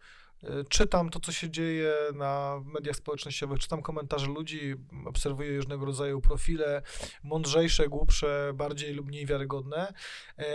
czytam 0.69 1.09
to, 1.09 1.19
co 1.19 1.31
się 1.31 1.49
dzieje 1.49 1.93
na 2.13 2.61
mediach 2.65 2.95
społecznościowych, 2.95 3.59
czytam 3.59 3.81
komentarze 3.81 4.27
ludzi, 4.27 4.75
obserwuję 5.05 5.57
różnego 5.57 5.85
rodzaju 5.85 6.21
profile, 6.21 6.81
mądrzejsze, 7.23 7.87
głupsze, 7.87 8.51
bardziej 8.55 8.93
lub 8.93 9.07
mniej 9.07 9.25
wiarygodne. 9.25 9.93
E, 10.37 10.45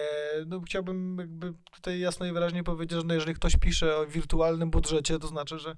No, 0.47 0.61
chciałbym 0.61 1.17
jakby 1.19 1.53
tutaj 1.73 2.01
jasno 2.01 2.27
i 2.27 2.33
wyraźnie 2.33 2.65
powiedzieć, 2.65 2.99
że 2.99 3.07
no, 3.07 3.15
jeżeli 3.15 3.35
ktoś 3.35 3.57
pisze 3.57 3.97
o 3.97 4.07
wirtualnym 4.07 4.71
budżecie, 4.71 5.19
to 5.19 5.27
znaczy, 5.27 5.59
że 5.59 5.77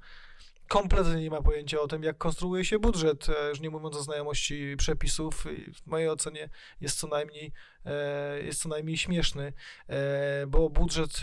kompletnie 0.68 1.22
nie 1.22 1.30
ma 1.30 1.42
pojęcia 1.42 1.80
o 1.80 1.88
tym, 1.88 2.02
jak 2.02 2.18
konstruuje 2.18 2.64
się 2.64 2.78
budżet, 2.78 3.28
e, 3.28 3.48
już 3.48 3.60
nie 3.60 3.70
mówiąc 3.70 3.96
o 3.96 4.02
znajomości 4.02 4.76
przepisów. 4.78 5.44
W 5.74 5.86
mojej 5.86 6.08
ocenie 6.08 6.48
jest 6.80 6.98
co 6.98 7.06
najmniej, 7.06 7.52
e, 7.84 8.42
jest 8.42 8.62
co 8.62 8.68
najmniej 8.68 8.96
śmieszny, 8.96 9.52
e, 9.88 10.46
bo 10.46 10.70
budżet 10.70 11.20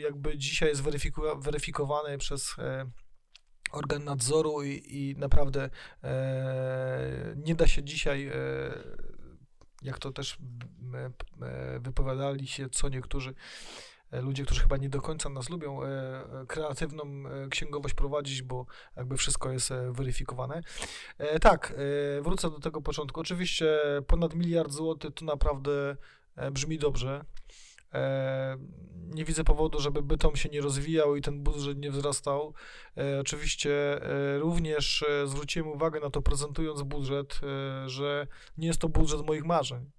jakby 0.00 0.38
dzisiaj 0.38 0.68
jest 0.68 0.82
weryfikowany 1.38 2.18
przez 2.18 2.56
organ 3.72 4.04
nadzoru 4.04 4.62
i, 4.62 4.82
i 4.86 5.16
naprawdę 5.18 5.70
nie 7.36 7.54
da 7.54 7.66
się 7.66 7.84
dzisiaj, 7.84 8.30
jak 9.82 9.98
to 9.98 10.12
też 10.12 10.38
wypowiadali 11.80 12.46
się 12.46 12.68
co 12.68 12.88
niektórzy 12.88 13.34
ludzie, 14.12 14.44
którzy 14.44 14.60
chyba 14.60 14.76
nie 14.76 14.88
do 14.88 15.00
końca 15.00 15.28
nas 15.28 15.50
lubią, 15.50 15.82
e, 15.82 15.86
e, 15.88 16.46
kreatywną 16.46 17.04
e, 17.04 17.48
księgowość 17.48 17.94
prowadzić, 17.94 18.42
bo 18.42 18.66
jakby 18.96 19.16
wszystko 19.16 19.50
jest 19.52 19.70
e, 19.70 19.92
weryfikowane. 19.92 20.60
E, 21.18 21.38
Tak, 21.40 21.74
e, 22.18 22.22
wrócę 22.22 22.50
do 22.50 22.60
tego 22.60 22.80
początku. 22.82 23.20
Oczywiście 23.20 23.78
ponad 24.06 24.34
miliard 24.34 24.72
złotych 24.72 25.14
to 25.14 25.24
naprawdę 25.24 25.96
e, 26.36 26.50
brzmi 26.50 26.78
dobrze. 26.78 27.24
E, 27.94 28.56
Nie 29.06 29.24
widzę 29.24 29.44
powodu, 29.44 29.80
żeby 29.80 30.02
Bytom 30.02 30.36
się 30.36 30.48
nie 30.48 30.60
rozwijał 30.60 31.16
i 31.16 31.22
ten 31.22 31.42
budżet 31.42 31.78
nie 31.78 31.90
wzrastał. 31.90 32.54
E, 32.96 33.20
Oczywiście 33.20 34.02
e, 34.02 34.38
również 34.38 35.02
e, 35.02 35.26
zwróciłem 35.26 35.68
uwagę 35.68 36.00
na 36.00 36.10
to, 36.10 36.22
prezentując 36.22 36.82
budżet, 36.82 37.40
e, 37.42 37.88
że 37.88 38.26
nie 38.58 38.66
jest 38.66 38.80
to 38.80 38.88
budżet 38.88 39.26
moich 39.26 39.44
marzeń 39.44 39.90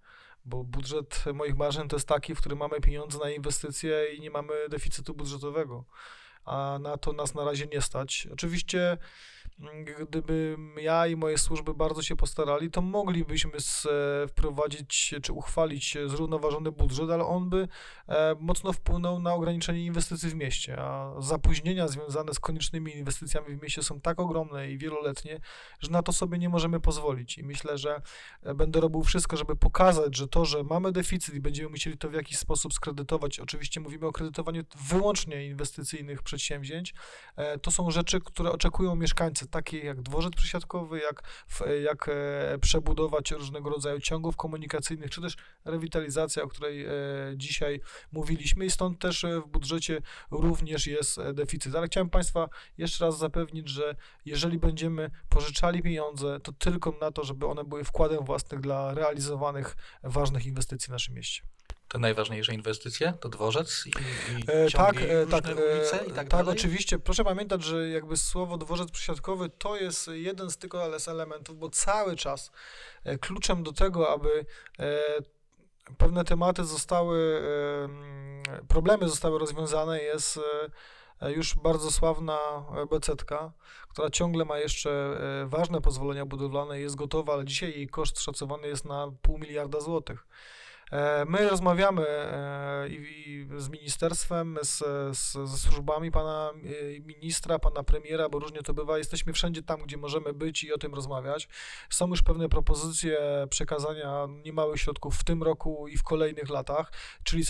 bo 0.48 0.64
budżet 0.64 1.24
moich 1.34 1.58
marzeń 1.58 1.88
to 1.88 1.96
jest 1.96 2.08
taki, 2.08 2.36
w 2.36 2.40
którym 2.40 2.60
mamy 2.60 2.82
pieniądze 2.82 3.20
na 3.20 3.30
inwestycje 3.30 4.16
i 4.16 4.22
nie 4.22 4.32
mamy 4.32 4.54
deficytu 4.70 5.14
budżetowego. 5.14 5.86
a 6.46 6.80
na 6.82 6.98
to 6.98 7.14
nas 7.14 7.36
na 7.36 7.46
razie 7.46 7.68
nie 7.68 7.82
stać. 7.82 8.28
Oczywiście, 8.34 8.98
gdybym 10.02 10.76
ja 10.82 11.08
i 11.08 11.16
moje 11.16 11.38
służby 11.38 11.74
bardzo 11.74 12.02
się 12.02 12.16
postarali, 12.16 12.72
to 12.72 12.82
moglibyśmy 12.82 13.52
e, 13.52 14.28
wprowadzić 14.28 15.16
czy 15.22 15.34
uchwalić 15.34 15.98
zrównoważony 16.08 16.72
budżet, 16.72 17.10
ale 17.10 17.26
on 17.26 17.50
by 17.50 17.68
e, 18.08 18.36
mocno 18.40 18.74
wpłynął 18.74 19.20
na 19.20 19.34
ograniczenie 19.34 19.86
inwestycji 19.86 20.30
w 20.30 20.36
mieście, 20.36 20.80
a 20.80 21.14
zapóźnienia 21.20 21.88
związane 21.88 22.34
z 22.34 22.40
koniecznymi 22.40 22.96
inwestycjami 22.96 23.56
w 23.56 23.62
mieście 23.62 23.84
są 23.84 24.02
tak 24.02 24.20
ogromne 24.20 24.72
i 24.72 24.78
wieloletnie, 24.78 25.40
że 25.80 25.92
na 25.92 26.04
to 26.04 26.14
sobie 26.14 26.38
nie 26.38 26.50
możemy 26.50 26.80
pozwolić. 26.80 27.38
I 27.38 27.44
myślę, 27.44 27.78
że 27.78 28.02
e, 28.44 28.54
będę 28.54 28.80
robił 28.82 29.04
wszystko, 29.04 29.38
żeby 29.38 29.56
pokazać, 29.56 30.18
że 30.18 30.28
to, 30.28 30.46
że 30.46 30.64
mamy 30.64 30.92
deficyt 30.92 31.36
i 31.36 31.42
będziemy 31.42 31.70
musieli 31.70 31.98
to 31.98 32.10
w 32.10 32.14
jakiś 32.14 32.38
sposób 32.38 32.74
skredytować, 32.74 33.40
oczywiście 33.40 33.80
mówimy 33.80 34.08
o 34.08 34.12
kredytowaniu 34.12 34.64
wyłącznie 34.90 35.46
inwestycyjnych 35.46 36.24
przedsięwzięć, 36.24 36.94
to 37.62 37.72
są 37.72 37.92
rzeczy, 37.92 38.20
które 38.20 38.52
oczekują 38.52 38.96
mieszkańcy, 38.96 39.37
takie 39.46 39.80
jak 39.80 40.02
dworzec 40.02 40.34
przysiadkowy, 40.34 41.00
jak, 41.00 41.24
jak 41.84 42.10
e, 42.10 42.58
przebudować 42.62 43.32
różnego 43.32 43.70
rodzaju 43.70 44.00
ciągów 44.00 44.36
komunikacyjnych, 44.36 45.12
czy 45.12 45.22
też 45.22 45.36
rewitalizacja, 45.66 46.44
o 46.44 46.48
której 46.48 46.86
e, 46.86 46.92
dzisiaj 47.36 47.82
mówiliśmy 48.12 48.66
i 48.66 48.72
stąd 48.72 49.00
też 49.00 49.24
e, 49.24 49.42
w 49.42 49.48
budżecie 49.48 50.02
również 50.32 50.88
jest 50.88 51.20
deficyt. 51.34 51.76
Ale 51.76 51.88
chciałem 51.88 52.10
Państwa 52.10 52.50
jeszcze 52.78 53.06
raz 53.06 53.18
zapewnić, 53.18 53.70
że 53.70 53.96
jeżeli 54.26 54.60
będziemy 54.60 55.12
pożyczali 55.30 55.82
pieniądze, 55.82 56.40
to 56.40 56.52
tylko 56.52 56.98
na 57.02 57.12
to, 57.12 57.24
żeby 57.24 57.48
one 57.48 57.64
były 57.64 57.84
wkładem 57.84 58.26
własnych 58.26 58.62
dla 58.62 58.94
realizowanych 58.94 59.76
ważnych 60.04 60.46
inwestycji 60.46 60.88
w 60.88 60.92
naszym 60.92 61.16
mieście. 61.16 61.42
Te 61.88 62.00
najważniejsze 62.00 62.54
inwestycje 62.54 63.14
to 63.20 63.30
dworzec 63.30 63.86
i, 63.86 63.90
i 63.90 64.44
E, 64.48 64.72
tak, 64.72 64.96
e, 65.02 65.28
tak, 65.28 65.46
ulice 65.46 66.02
e, 66.02 66.06
i 66.06 66.12
tak, 66.12 66.28
tak 66.28 66.48
oczywiście. 66.48 67.00
Proszę 67.00 67.24
pamiętać, 67.24 67.64
że 67.64 67.90
jakby 67.90 68.18
słowo 68.18 68.58
dworzec 68.58 68.92
przysiadkowy 68.92 69.50
to 69.50 69.78
jest 69.78 70.08
jeden 70.08 70.50
z 70.50 70.58
tylko 70.58 71.00
z 71.00 71.08
elementów, 71.08 71.58
bo 71.58 71.70
cały 71.70 72.16
czas 72.16 72.52
kluczem 73.22 73.64
do 73.64 73.74
tego, 73.74 74.14
aby 74.14 74.46
pewne 75.98 76.24
tematy 76.24 76.66
zostały, 76.66 77.42
problemy 78.68 79.08
zostały 79.10 79.40
rozwiązane 79.40 80.02
jest 80.02 80.40
już 81.22 81.56
bardzo 81.56 81.92
sławna 81.92 82.38
BCK, 82.92 83.32
która 83.90 84.10
ciągle 84.10 84.46
ma 84.46 84.60
jeszcze 84.60 85.20
ważne 85.46 85.82
pozwolenia 85.82 86.26
budowlane, 86.26 86.80
jest 86.80 86.96
gotowa, 86.96 87.34
ale 87.34 87.46
dzisiaj 87.46 87.72
jej 87.72 87.88
koszt 87.88 88.20
szacowany 88.20 88.68
jest 88.68 88.86
na 88.86 89.12
pół 89.22 89.38
miliarda 89.38 89.80
złotych. 89.80 90.28
E, 90.92 91.26
My 91.26 91.50
rozmawiamy 91.50 92.08
e, 92.08 92.88
i, 92.90 93.48
z 93.58 93.70
ministerstwem, 93.70 94.58
z, 94.62 94.78
z, 95.18 95.32
ze 95.32 95.58
służbami 95.58 96.12
pana 96.12 96.52
e, 96.52 97.00
ministra, 97.00 97.60
pana 97.60 97.84
premiera, 97.84 98.30
bo 98.30 98.40
różnie 98.40 98.62
to 98.62 98.74
bywa. 98.74 98.98
Jesteśmy 98.98 99.34
wszędzie 99.34 99.64
tam, 99.64 99.82
gdzie 99.82 99.98
możemy 99.98 100.34
być 100.34 100.64
i 100.64 100.74
o 100.74 100.78
tym 100.78 100.94
rozmawiać. 100.94 101.48
Są 101.90 102.08
już 102.08 102.24
pewne 102.24 102.50
propozycje 102.50 103.18
przekazania 103.50 104.28
niemałych 104.46 104.82
środków 104.82 105.16
w 105.16 105.24
tym 105.24 105.44
roku 105.44 105.88
i 105.88 105.98
w 105.98 106.04
kolejnych 106.04 106.50
latach, 106.50 106.92
czyli 107.24 107.44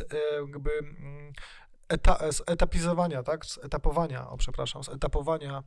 jakby 0.47 0.71
mm, 0.79 1.33
eta, 1.89 2.31
z 2.31 2.41
etapizowania, 2.45 3.23
tak, 3.23 3.45
z 3.45 3.57
etapowania, 3.57 4.29
o 4.29 4.37
przepraszam, 4.37 4.83
z 4.83 4.89
etapowania 4.89 5.63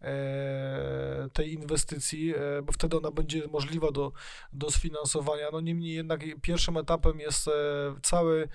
e, 0.00 1.28
tej 1.32 1.52
inwestycji, 1.52 2.34
e, 2.34 2.62
bo 2.62 2.72
wtedy 2.72 2.96
ona 2.96 3.10
będzie 3.10 3.48
możliwa 3.48 3.90
do, 3.90 4.12
do 4.52 4.70
sfinansowania. 4.70 5.48
No 5.52 5.60
niemniej 5.60 5.94
jednak 5.94 6.20
pierwszym 6.42 6.76
etapem 6.76 7.20
jest 7.20 7.48
e, 7.48 7.52
cały, 8.02 8.48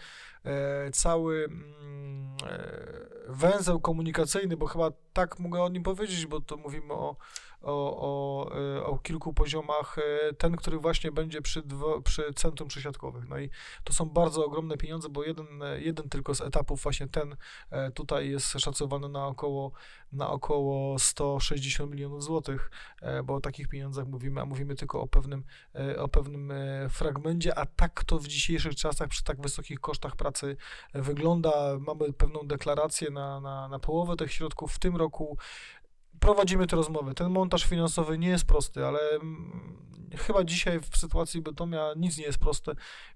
e, 0.45 0.91
cały 0.91 1.45
mm, 1.45 2.35
e, 2.45 2.99
węzeł 3.27 3.79
komunikacyjny, 3.79 4.57
bo 4.57 4.67
chyba 4.67 4.91
tak 5.13 5.39
mogę 5.39 5.61
o 5.61 5.69
nim 5.69 5.83
powiedzieć, 5.83 6.25
bo 6.25 6.41
to 6.41 6.57
mówimy 6.57 6.93
o, 6.93 7.15
o, 7.61 7.97
o, 7.99 8.55
e, 8.57 8.85
o 8.85 8.97
kilku 8.97 9.33
poziomach. 9.33 9.97
E, 9.97 10.33
Ten, 10.33 10.55
który 10.55 10.77
właśnie 10.77 11.11
będzie 11.11 11.41
przy, 11.41 11.61
dwo, 11.61 12.01
przy 12.01 12.33
centrum 12.33 12.69
przesiadkowych. 12.69 13.29
No 13.29 13.39
i 13.39 13.49
to 13.83 13.93
są 13.93 14.05
bardzo 14.05 14.45
ogromne 14.45 14.77
pieniądze, 14.77 15.09
bo 15.09 15.23
jeden, 15.23 15.63
e, 15.63 15.81
jeden 15.81 16.09
tylko 16.09 16.35
z 16.35 16.41
etapów, 16.41 16.83
właśnie 16.83 17.07
ten 17.07 17.35
tutaj 17.93 18.29
jest 18.29 18.47
szacowany 18.47 19.09
na 19.09 19.27
około, 19.27 19.71
na 20.11 20.29
około 20.29 20.99
160 20.99 21.91
milionów 21.91 22.23
złotych, 22.23 22.71
bo 23.23 23.35
o 23.35 23.41
takich 23.41 23.67
pieniądzach 23.67 24.07
mówimy, 24.07 24.41
a 24.41 24.45
mówimy 24.45 24.75
tylko 24.75 25.01
o 25.01 25.07
pewnym, 25.07 25.43
o 25.97 26.07
pewnym 26.07 26.53
fragmencie, 26.89 27.59
a 27.59 27.65
tak 27.65 28.03
to 28.03 28.19
w 28.19 28.27
dzisiejszych 28.27 28.75
czasach 28.75 29.07
przy 29.07 29.23
tak 29.23 29.41
wysokich 29.41 29.79
kosztach 29.79 30.15
pracy 30.15 30.57
wygląda. 30.93 31.51
Mamy 31.79 32.13
pewną 32.13 32.47
deklarację 32.47 33.09
na, 33.09 33.41
na, 33.41 33.67
na 33.67 33.79
połowę 33.79 34.15
tych 34.15 34.33
środków 34.33 34.73
w 34.73 34.79
tym 34.79 34.95
roku. 34.95 35.37
Prowadzimy 36.19 36.67
te 36.67 36.75
rozmowy. 36.75 37.13
Ten 37.13 37.29
montaż 37.29 37.65
finansowy 37.65 38.17
nie 38.17 38.27
jest 38.27 38.45
prosty, 38.45 38.85
ale 38.85 38.99
mm, 39.09 39.89
chyba 40.17 40.43
dzisiaj 40.43 40.79
w 40.79 40.97
sytuacji 40.97 41.41
Bytomia 41.41 41.93
nic 41.95 42.17
nie 42.17 42.23
jest 42.23 42.37
proste, 42.37 42.71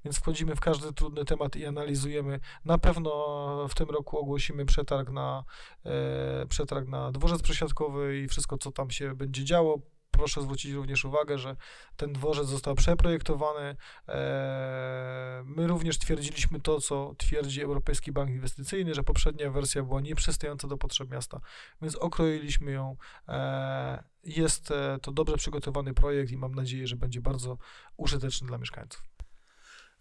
więc 0.06 0.20
wchodzimy 0.20 0.56
w 0.56 0.60
każdy 0.60 0.94
trudny 0.94 1.26
temat 1.26 1.56
i 1.56 1.66
analizujemy. 1.66 2.40
Na 2.66 2.78
pewno 2.78 3.68
w 3.70 3.76
tym 3.76 3.90
roku 3.90 4.20
ogłosimy 4.20 4.66
przetarg 4.66 5.10
na, 5.10 5.44
e, 5.86 6.46
przetarg 6.46 6.88
na 6.88 7.12
dworzec 7.12 7.42
przesiadkowy 7.42 8.20
i 8.20 8.28
wszystko, 8.28 8.58
co 8.58 8.72
tam 8.72 8.92
się 8.92 9.16
będzie 9.16 9.44
działo. 9.44 9.80
Proszę 10.14 10.42
zwrócić 10.42 10.72
również 10.72 11.06
uwagę, 11.06 11.38
że 11.38 11.56
ten 11.98 12.14
dworzec 12.14 12.48
został 12.48 12.76
przeprojektowany. 12.76 13.76
E, 14.08 15.44
My 15.46 15.68
również 15.68 15.98
twierdziliśmy 15.98 16.62
to, 16.62 16.82
co 16.82 17.16
twierdzi 17.18 17.62
Europejski 17.62 18.12
Bank 18.12 18.30
Inwestycyjny, 18.30 18.94
że 18.94 19.04
poprzednia 19.04 19.52
wersja 19.52 19.84
była 19.84 20.02
nieprzystająca 20.02 20.68
do 20.68 20.78
potrzeb 20.78 21.10
miasta, 21.12 21.40
więc 21.82 21.96
okroiliśmy 21.96 22.72
ją. 22.72 22.98
E, 23.28 24.04
Jest 24.24 24.72
e, 24.72 24.98
to 25.02 25.12
dobrze 25.12 25.38
przygotowany 25.38 25.94
projekt 25.94 26.32
i 26.32 26.38
mam 26.38 26.56
nadzieję, 26.56 26.88
że 26.88 26.96
będzie 26.96 27.22
bardzo 27.22 27.58
użyteczny 27.98 28.48
dla 28.48 28.58
mieszkańców. 28.58 29.04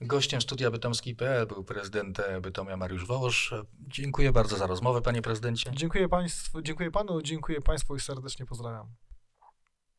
Gościem 0.01 0.41
studia 0.41 0.71
bytomski.pl 0.71 1.47
był 1.47 1.65
prezydent 1.65 2.21
e, 2.21 2.41
Bytomia 2.41 2.77
Mariusz 2.77 3.07
Wołosz. 3.07 3.55
Dziękuję 3.81 4.33
bardzo 4.33 4.57
za 4.57 4.67
rozmowę, 4.67 5.03
panie 5.03 5.23
prezydencie. 5.23 5.71
Dziękuję 5.75 6.09
państwu, 6.09 6.63
dziękuję 6.63 6.91
panu, 6.91 7.23
dziękuję 7.23 7.61
państwu 7.61 7.97
i 7.97 8.01
serdecznie 8.01 8.47
pozdrawiam. 8.47 8.87